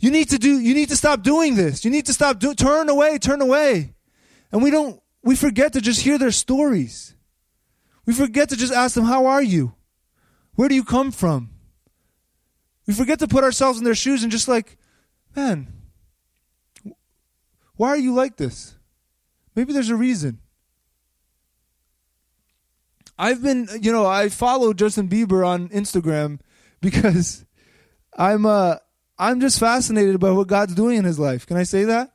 you 0.00 0.10
need 0.10 0.30
to 0.30 0.38
do 0.38 0.58
you 0.58 0.74
need 0.74 0.88
to 0.88 0.96
stop 0.96 1.22
doing 1.22 1.54
this. 1.54 1.84
You 1.84 1.90
need 1.90 2.06
to 2.06 2.12
stop 2.12 2.38
do, 2.38 2.54
turn 2.54 2.88
away 2.88 3.18
turn 3.18 3.40
away. 3.40 3.94
And 4.50 4.62
we 4.62 4.70
don't 4.70 5.00
we 5.22 5.36
forget 5.36 5.74
to 5.74 5.80
just 5.80 6.00
hear 6.00 6.18
their 6.18 6.32
stories. 6.32 7.14
We 8.06 8.14
forget 8.14 8.48
to 8.48 8.56
just 8.56 8.72
ask 8.72 8.94
them 8.94 9.04
how 9.04 9.26
are 9.26 9.42
you? 9.42 9.74
Where 10.54 10.68
do 10.68 10.74
you 10.74 10.84
come 10.84 11.12
from? 11.12 11.50
We 12.86 12.94
forget 12.94 13.18
to 13.20 13.28
put 13.28 13.44
ourselves 13.44 13.78
in 13.78 13.84
their 13.84 13.94
shoes 13.94 14.22
and 14.22 14.32
just 14.32 14.48
like, 14.48 14.76
man, 15.36 15.72
why 17.76 17.88
are 17.90 17.98
you 17.98 18.14
like 18.14 18.36
this? 18.36 18.74
Maybe 19.54 19.72
there's 19.72 19.90
a 19.90 19.96
reason. 19.96 20.40
I've 23.18 23.42
been, 23.42 23.68
you 23.82 23.92
know, 23.92 24.06
I 24.06 24.30
follow 24.30 24.72
Justin 24.72 25.08
Bieber 25.08 25.46
on 25.46 25.68
Instagram 25.68 26.40
because 26.80 27.44
I'm 28.16 28.46
uh 28.46 28.76
I'm 29.20 29.38
just 29.38 29.60
fascinated 29.60 30.14
about 30.14 30.34
what 30.34 30.48
God's 30.48 30.74
doing 30.74 30.96
in 30.96 31.04
his 31.04 31.18
life. 31.18 31.46
Can 31.46 31.58
I 31.58 31.64
say 31.64 31.84
that? 31.84 32.10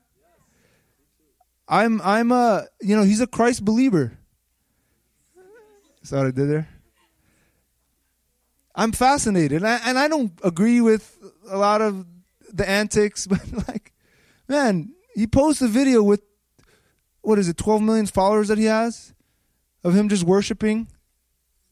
I'm 1.67 2.01
I'm 2.01 2.31
a 2.31 2.65
you 2.81 2.95
know, 2.95 3.03
he's 3.03 3.21
a 3.21 3.27
Christ 3.27 3.63
believer. 3.63 4.17
What 6.09 6.25
I 6.27 6.31
did 6.31 6.49
there. 6.49 6.67
I'm 8.75 8.91
fascinated, 8.91 9.61
and 9.61 9.67
I, 9.67 9.79
and 9.85 9.97
I 9.97 10.07
don't 10.07 10.31
agree 10.43 10.81
with 10.81 11.17
a 11.49 11.57
lot 11.57 11.81
of 11.81 12.05
the 12.51 12.67
antics, 12.67 13.25
but 13.27 13.39
like, 13.67 13.93
man, 14.47 14.93
he 15.13 15.27
posts 15.27 15.61
a 15.61 15.67
video 15.67 16.01
with 16.03 16.21
what 17.21 17.39
is 17.39 17.47
it, 17.47 17.57
12 17.57 17.81
million 17.81 18.05
followers 18.07 18.49
that 18.49 18.57
he 18.57 18.65
has 18.65 19.13
of 19.83 19.95
him 19.95 20.09
just 20.09 20.23
worshiping 20.23 20.87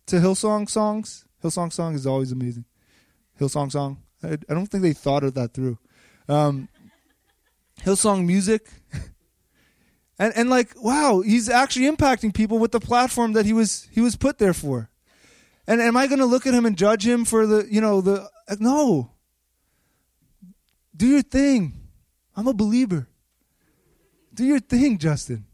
to 0.05 0.17
Hillsong 0.17 0.69
songs. 0.69 1.25
Hillsong 1.43 1.73
song 1.73 1.95
is 1.95 2.07
always 2.07 2.31
amazing. 2.31 2.65
Hillsong 3.39 3.71
song. 3.71 4.02
I, 4.23 4.37
I 4.49 4.53
don't 4.53 4.67
think 4.67 4.83
they 4.83 4.93
thought 4.93 5.23
of 5.23 5.33
that 5.35 5.53
through. 5.53 5.77
Um, 6.27 6.69
Hillsong 7.81 8.25
music. 8.25 8.67
and 10.19 10.33
and 10.35 10.49
like 10.49 10.73
wow, 10.81 11.21
he's 11.21 11.49
actually 11.49 11.89
impacting 11.89 12.33
people 12.33 12.59
with 12.59 12.71
the 12.71 12.79
platform 12.79 13.33
that 13.33 13.45
he 13.45 13.53
was 13.53 13.87
he 13.91 14.01
was 14.01 14.15
put 14.15 14.37
there 14.37 14.53
for. 14.53 14.89
And 15.67 15.81
am 15.81 15.95
I 15.95 16.07
going 16.07 16.19
to 16.19 16.25
look 16.25 16.45
at 16.45 16.53
him 16.53 16.65
and 16.65 16.77
judge 16.77 17.07
him 17.07 17.25
for 17.25 17.47
the, 17.47 17.65
you 17.69 17.79
know, 17.79 18.01
the, 18.01 18.29
no. 18.59 19.11
Do 20.95 21.07
your 21.07 21.21
thing. 21.21 21.73
I'm 22.35 22.47
a 22.47 22.53
believer. 22.53 23.07
Do 24.33 24.43
your 24.43 24.59
thing, 24.59 24.97
Justin. 24.97 25.45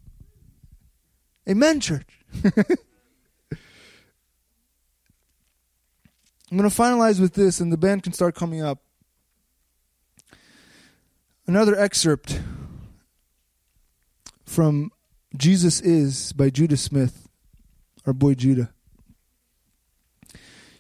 Amen, 1.48 1.80
church. 1.80 2.08
I'm 6.52 6.58
going 6.58 6.70
to 6.70 6.76
finalize 6.76 7.20
with 7.20 7.34
this, 7.34 7.60
and 7.60 7.72
the 7.72 7.78
band 7.78 8.04
can 8.04 8.14
start 8.14 8.34
coming 8.34 8.62
up. 8.62 8.80
Another 11.46 11.78
excerpt 11.78 12.42
from 14.46 14.92
Jesus 15.38 15.80
Is 15.80 16.34
by 16.34 16.50
Judah 16.50 16.78
Smith, 16.78 17.28
our 18.08 18.14
boy 18.14 18.34
Judah. 18.34 18.72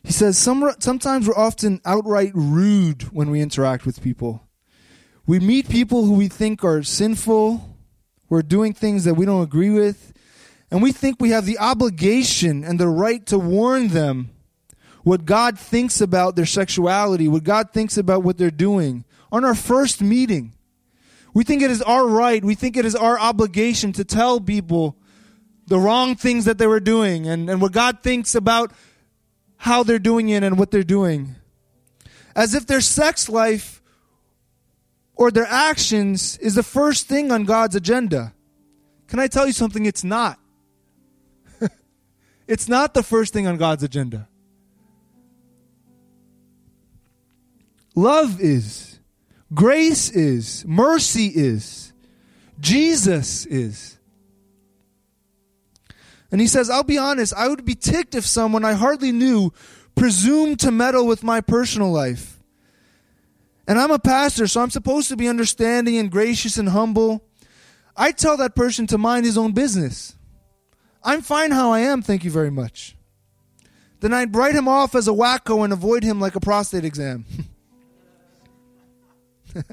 He 0.03 0.11
says, 0.11 0.39
Some, 0.39 0.71
Sometimes 0.79 1.27
we're 1.27 1.35
often 1.35 1.81
outright 1.85 2.31
rude 2.33 3.03
when 3.13 3.29
we 3.29 3.41
interact 3.41 3.85
with 3.85 4.01
people. 4.01 4.47
We 5.27 5.39
meet 5.39 5.69
people 5.69 6.05
who 6.05 6.13
we 6.13 6.27
think 6.29 6.63
are 6.63 6.81
sinful, 6.81 7.77
we're 8.27 8.41
doing 8.41 8.73
things 8.73 9.03
that 9.03 9.13
we 9.13 9.25
don't 9.25 9.43
agree 9.43 9.69
with, 9.69 10.13
and 10.71 10.81
we 10.81 10.91
think 10.91 11.17
we 11.19 11.29
have 11.29 11.45
the 11.45 11.59
obligation 11.59 12.63
and 12.63 12.79
the 12.79 12.87
right 12.87 13.23
to 13.27 13.37
warn 13.37 13.89
them 13.89 14.31
what 15.03 15.25
God 15.25 15.57
thinks 15.57 16.01
about 16.01 16.35
their 16.35 16.45
sexuality, 16.45 17.27
what 17.27 17.43
God 17.43 17.71
thinks 17.71 17.97
about 17.97 18.23
what 18.23 18.37
they're 18.37 18.51
doing 18.51 19.05
on 19.31 19.45
our 19.45 19.55
first 19.55 20.01
meeting. 20.01 20.53
We 21.33 21.43
think 21.43 21.61
it 21.61 21.71
is 21.71 21.81
our 21.81 22.07
right, 22.07 22.43
we 22.43 22.55
think 22.55 22.77
it 22.77 22.85
is 22.85 22.95
our 22.95 23.19
obligation 23.19 23.93
to 23.93 24.03
tell 24.03 24.41
people 24.41 24.97
the 25.67 25.79
wrong 25.79 26.15
things 26.15 26.45
that 26.45 26.57
they 26.57 26.67
were 26.67 26.79
doing 26.79 27.27
and, 27.27 27.49
and 27.49 27.61
what 27.61 27.71
God 27.71 28.01
thinks 28.01 28.33
about 28.33 28.71
how 29.57 29.83
they're 29.83 29.99
doing 29.99 30.29
it 30.29 30.41
and 30.41 30.57
what 30.57 30.71
they're 30.71 30.83
doing. 30.83 31.35
As 32.35 32.55
if 32.55 32.65
their 32.65 32.81
sex 32.81 33.29
life 33.29 33.81
or 35.15 35.31
their 35.31 35.45
actions 35.45 36.37
is 36.37 36.55
the 36.55 36.63
first 36.63 37.07
thing 37.07 37.29
on 37.29 37.43
God's 37.43 37.75
agenda. 37.75 38.33
Can 39.07 39.19
I 39.19 39.27
tell 39.27 39.45
you 39.45 39.51
something? 39.51 39.85
It's 39.85 40.03
not. 40.03 40.39
it's 42.47 42.69
not 42.69 42.93
the 42.93 43.03
first 43.03 43.33
thing 43.33 43.45
on 43.45 43.57
God's 43.57 43.83
agenda. 43.83 44.28
Love 47.99 48.39
is, 48.39 48.97
grace 49.53 50.09
is, 50.09 50.63
mercy 50.65 51.27
is, 51.35 51.91
Jesus 52.57 53.45
is. 53.45 53.97
And 56.31 56.39
he 56.39 56.47
says, 56.47 56.69
I'll 56.69 56.83
be 56.83 56.97
honest, 56.97 57.33
I 57.33 57.49
would 57.49 57.65
be 57.65 57.75
ticked 57.75 58.15
if 58.15 58.25
someone 58.25 58.63
I 58.63 58.71
hardly 58.71 59.11
knew 59.11 59.51
presumed 59.95 60.61
to 60.61 60.71
meddle 60.71 61.05
with 61.05 61.23
my 61.23 61.41
personal 61.41 61.91
life. 61.91 62.41
And 63.67 63.77
I'm 63.77 63.91
a 63.91 63.99
pastor, 63.99 64.47
so 64.47 64.61
I'm 64.61 64.69
supposed 64.69 65.09
to 65.09 65.17
be 65.17 65.27
understanding 65.27 65.97
and 65.97 66.09
gracious 66.09 66.55
and 66.55 66.69
humble. 66.69 67.25
I 67.97 68.13
tell 68.13 68.37
that 68.37 68.55
person 68.55 68.87
to 68.87 68.97
mind 68.97 69.25
his 69.25 69.37
own 69.37 69.51
business. 69.51 70.15
I'm 71.03 71.21
fine 71.21 71.51
how 71.51 71.73
I 71.73 71.81
am, 71.81 72.01
thank 72.01 72.23
you 72.23 72.31
very 72.31 72.49
much. 72.49 72.95
Then 73.99 74.13
I'd 74.13 74.33
write 74.33 74.55
him 74.55 74.69
off 74.69 74.95
as 74.95 75.09
a 75.09 75.11
wacko 75.11 75.65
and 75.65 75.73
avoid 75.73 76.03
him 76.03 76.21
like 76.21 76.37
a 76.37 76.39
prostate 76.39 76.85
exam. 76.85 77.25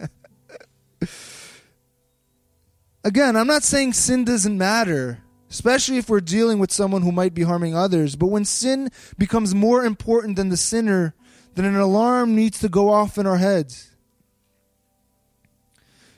Again, 3.04 3.36
I'm 3.36 3.46
not 3.46 3.62
saying 3.62 3.92
sin 3.92 4.24
doesn't 4.24 4.58
matter, 4.58 5.20
especially 5.48 5.98
if 5.98 6.08
we're 6.08 6.20
dealing 6.20 6.58
with 6.58 6.72
someone 6.72 7.02
who 7.02 7.12
might 7.12 7.34
be 7.34 7.42
harming 7.42 7.76
others, 7.76 8.16
but 8.16 8.26
when 8.26 8.44
sin 8.44 8.90
becomes 9.16 9.54
more 9.54 9.84
important 9.84 10.34
than 10.34 10.48
the 10.48 10.56
sinner, 10.56 11.14
then 11.54 11.64
an 11.64 11.76
alarm 11.76 12.34
needs 12.34 12.58
to 12.60 12.68
go 12.68 12.90
off 12.90 13.16
in 13.16 13.26
our 13.26 13.36
heads. 13.36 13.92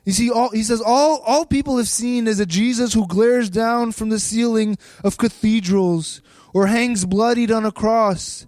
You 0.06 0.12
see, 0.14 0.30
all, 0.30 0.48
he 0.48 0.62
says, 0.62 0.80
all, 0.80 1.18
all 1.26 1.44
people 1.44 1.76
have 1.76 1.88
seen 1.88 2.26
is 2.26 2.40
a 2.40 2.46
Jesus 2.46 2.94
who 2.94 3.06
glares 3.06 3.50
down 3.50 3.92
from 3.92 4.08
the 4.08 4.18
ceiling 4.18 4.78
of 5.04 5.18
cathedrals 5.18 6.22
or 6.54 6.66
hangs 6.66 7.04
bloodied 7.04 7.50
on 7.50 7.66
a 7.66 7.70
cross. 7.70 8.46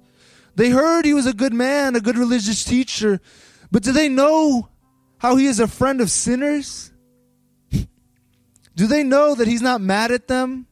They 0.57 0.71
heard 0.71 1.05
he 1.05 1.13
was 1.13 1.27
a 1.27 1.35
good 1.35 1.53
man, 1.53 1.95
a 1.95 2.01
good 2.01 2.17
religious 2.17 2.65
teacher, 2.65 3.21
but 3.71 3.83
do 3.83 3.93
they 3.93 4.09
know 4.09 4.70
how 5.21 5.37
he 5.37 5.47
is 5.47 5.61
a 5.61 5.69
friend 5.69 6.01
of 6.01 6.11
sinners? 6.11 6.93
do 8.75 8.87
they 8.87 9.03
know 9.03 9.35
that 9.35 9.47
he's 9.47 9.63
not 9.63 9.81
mad 9.81 10.11
at 10.11 10.29
them? 10.29 10.67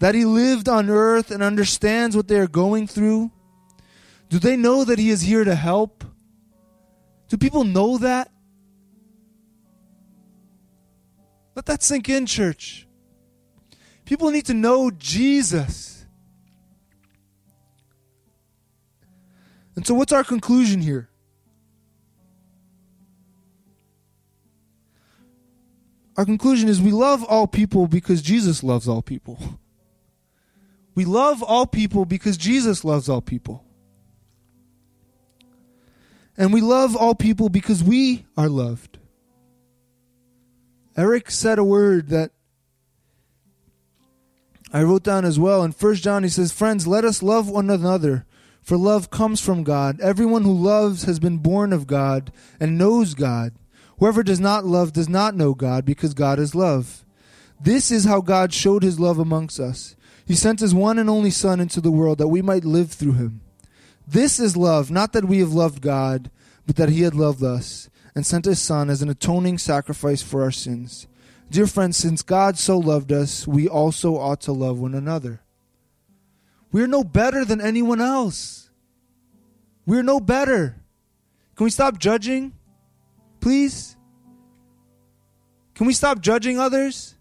That 0.00 0.14
he 0.14 0.24
lived 0.24 0.68
on 0.68 0.90
earth 0.90 1.30
and 1.30 1.42
understands 1.42 2.16
what 2.16 2.26
they 2.28 2.38
are 2.38 2.48
going 2.48 2.88
through? 2.88 3.30
Do 4.28 4.40
they 4.40 4.56
know 4.56 4.84
that 4.84 4.98
he 4.98 5.10
is 5.10 5.22
here 5.22 5.44
to 5.44 5.54
help? 5.54 6.04
Do 7.28 7.36
people 7.36 7.62
know 7.62 7.96
that? 7.98 8.30
Let 11.54 11.66
that 11.66 11.82
sink 11.82 12.08
in, 12.08 12.26
church. 12.26 12.88
People 14.04 14.30
need 14.30 14.46
to 14.46 14.54
know 14.54 14.90
Jesus. 14.90 16.04
And 19.76 19.86
so, 19.86 19.94
what's 19.94 20.12
our 20.12 20.24
conclusion 20.24 20.80
here? 20.80 21.08
Our 26.16 26.24
conclusion 26.24 26.68
is 26.68 26.80
we 26.80 26.92
love 26.92 27.22
all 27.24 27.46
people 27.46 27.86
because 27.86 28.22
Jesus 28.22 28.62
loves 28.62 28.88
all 28.88 29.02
people. 29.02 29.38
We 30.94 31.04
love 31.04 31.42
all 31.42 31.66
people 31.66 32.06
because 32.06 32.38
Jesus 32.38 32.84
loves 32.84 33.08
all 33.08 33.20
people. 33.20 33.64
And 36.38 36.52
we 36.52 36.62
love 36.62 36.96
all 36.96 37.14
people 37.14 37.48
because 37.50 37.84
we 37.84 38.24
are 38.36 38.48
loved. 38.48 38.98
Eric 40.96 41.30
said 41.30 41.58
a 41.58 41.64
word 41.64 42.08
that 42.08 42.30
I 44.72 44.82
wrote 44.82 45.02
down 45.02 45.24
as 45.24 45.38
well. 45.38 45.62
In 45.62 45.72
First 45.72 46.02
John, 46.02 46.22
he 46.22 46.28
says, 46.30 46.52
Friends, 46.52 46.86
let 46.86 47.04
us 47.04 47.22
love 47.22 47.48
one 47.48 47.70
another, 47.70 48.24
for 48.62 48.76
love 48.76 49.10
comes 49.10 49.40
from 49.40 49.62
God. 49.62 50.00
Everyone 50.00 50.42
who 50.42 50.52
loves 50.52 51.04
has 51.04 51.18
been 51.18 51.38
born 51.38 51.72
of 51.72 51.86
God 51.86 52.32
and 52.58 52.78
knows 52.78 53.14
God. 53.14 53.52
Whoever 53.98 54.22
does 54.22 54.40
not 54.40 54.64
love 54.64 54.92
does 54.92 55.08
not 55.08 55.34
know 55.34 55.54
God, 55.54 55.84
because 55.84 56.14
God 56.14 56.38
is 56.38 56.54
love. 56.54 57.04
This 57.60 57.90
is 57.90 58.04
how 58.04 58.20
God 58.20 58.52
showed 58.52 58.82
his 58.82 59.00
love 59.00 59.18
amongst 59.18 59.58
us. 59.58 59.96
He 60.26 60.34
sent 60.34 60.60
his 60.60 60.74
one 60.74 60.98
and 60.98 61.08
only 61.08 61.30
Son 61.30 61.60
into 61.60 61.80
the 61.80 61.90
world 61.90 62.18
that 62.18 62.28
we 62.28 62.42
might 62.42 62.64
live 62.64 62.92
through 62.92 63.12
him. 63.12 63.40
This 64.06 64.38
is 64.38 64.56
love, 64.56 64.90
not 64.90 65.12
that 65.12 65.24
we 65.24 65.38
have 65.38 65.52
loved 65.52 65.80
God, 65.80 66.30
but 66.66 66.76
that 66.76 66.90
he 66.90 67.02
had 67.02 67.14
loved 67.14 67.42
us 67.42 67.88
and 68.14 68.26
sent 68.26 68.44
his 68.44 68.60
Son 68.60 68.90
as 68.90 69.02
an 69.02 69.08
atoning 69.08 69.58
sacrifice 69.58 70.22
for 70.22 70.42
our 70.42 70.50
sins. 70.50 71.06
Dear 71.50 71.66
friends, 71.66 71.96
since 71.96 72.22
God 72.22 72.58
so 72.58 72.76
loved 72.76 73.12
us, 73.12 73.46
we 73.46 73.68
also 73.68 74.16
ought 74.16 74.40
to 74.42 74.52
love 74.52 74.80
one 74.80 74.94
another. 74.94 75.40
We're 76.72 76.88
no 76.88 77.04
better 77.04 77.44
than 77.44 77.60
anyone 77.60 78.00
else. 78.00 78.68
We're 79.86 80.02
no 80.02 80.18
better. 80.18 80.76
Can 81.54 81.64
we 81.64 81.70
stop 81.70 81.98
judging? 81.98 82.52
Please? 83.46 83.96
Can 85.76 85.86
we 85.86 85.92
stop 85.92 86.18
judging 86.18 86.58
others? 86.58 87.14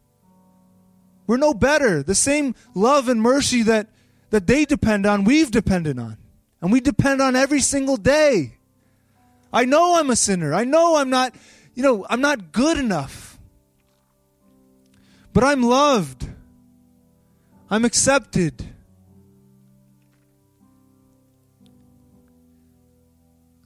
We're 1.28 1.38
no 1.38 1.54
better. 1.54 2.02
The 2.02 2.16
same 2.16 2.56
love 2.74 3.10
and 3.10 3.22
mercy 3.22 3.62
that, 3.62 3.90
that 4.32 4.48
they 4.48 4.66
depend 4.66 5.06
on, 5.06 5.24
we've 5.24 5.52
depended 5.52 6.00
on. 6.00 6.18
And 6.62 6.72
we 6.72 6.80
depend 6.80 7.22
on 7.22 7.36
every 7.36 7.60
single 7.60 7.96
day. 7.96 8.58
I 9.54 9.66
know 9.66 10.00
I'm 10.00 10.10
a 10.10 10.16
sinner. 10.16 10.52
I 10.52 10.64
know 10.64 10.96
I'm 10.96 11.12
not, 11.12 11.36
you 11.76 11.84
know, 11.84 12.08
I'm 12.10 12.22
not 12.22 12.52
good 12.52 12.80
enough. 12.80 13.38
But 15.32 15.44
I'm 15.44 15.62
loved. 15.62 16.28
I'm 17.70 17.86
accepted. 17.86 18.66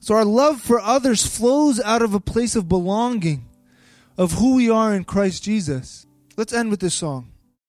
So 0.00 0.14
our 0.14 0.24
love 0.24 0.60
for 0.62 0.80
others 0.80 1.26
flows 1.26 1.78
out 1.78 2.00
of 2.02 2.14
a 2.14 2.20
place 2.20 2.56
of 2.56 2.68
belonging, 2.68 3.46
of 4.16 4.32
who 4.32 4.56
we 4.56 4.70
are 4.70 4.94
in 4.94 5.04
Christ 5.04 5.44
Jesus. 5.44 6.06
Let's 6.36 6.54
end 6.54 6.70
with 6.70 6.80
this 6.80 6.94
song. 6.94 7.29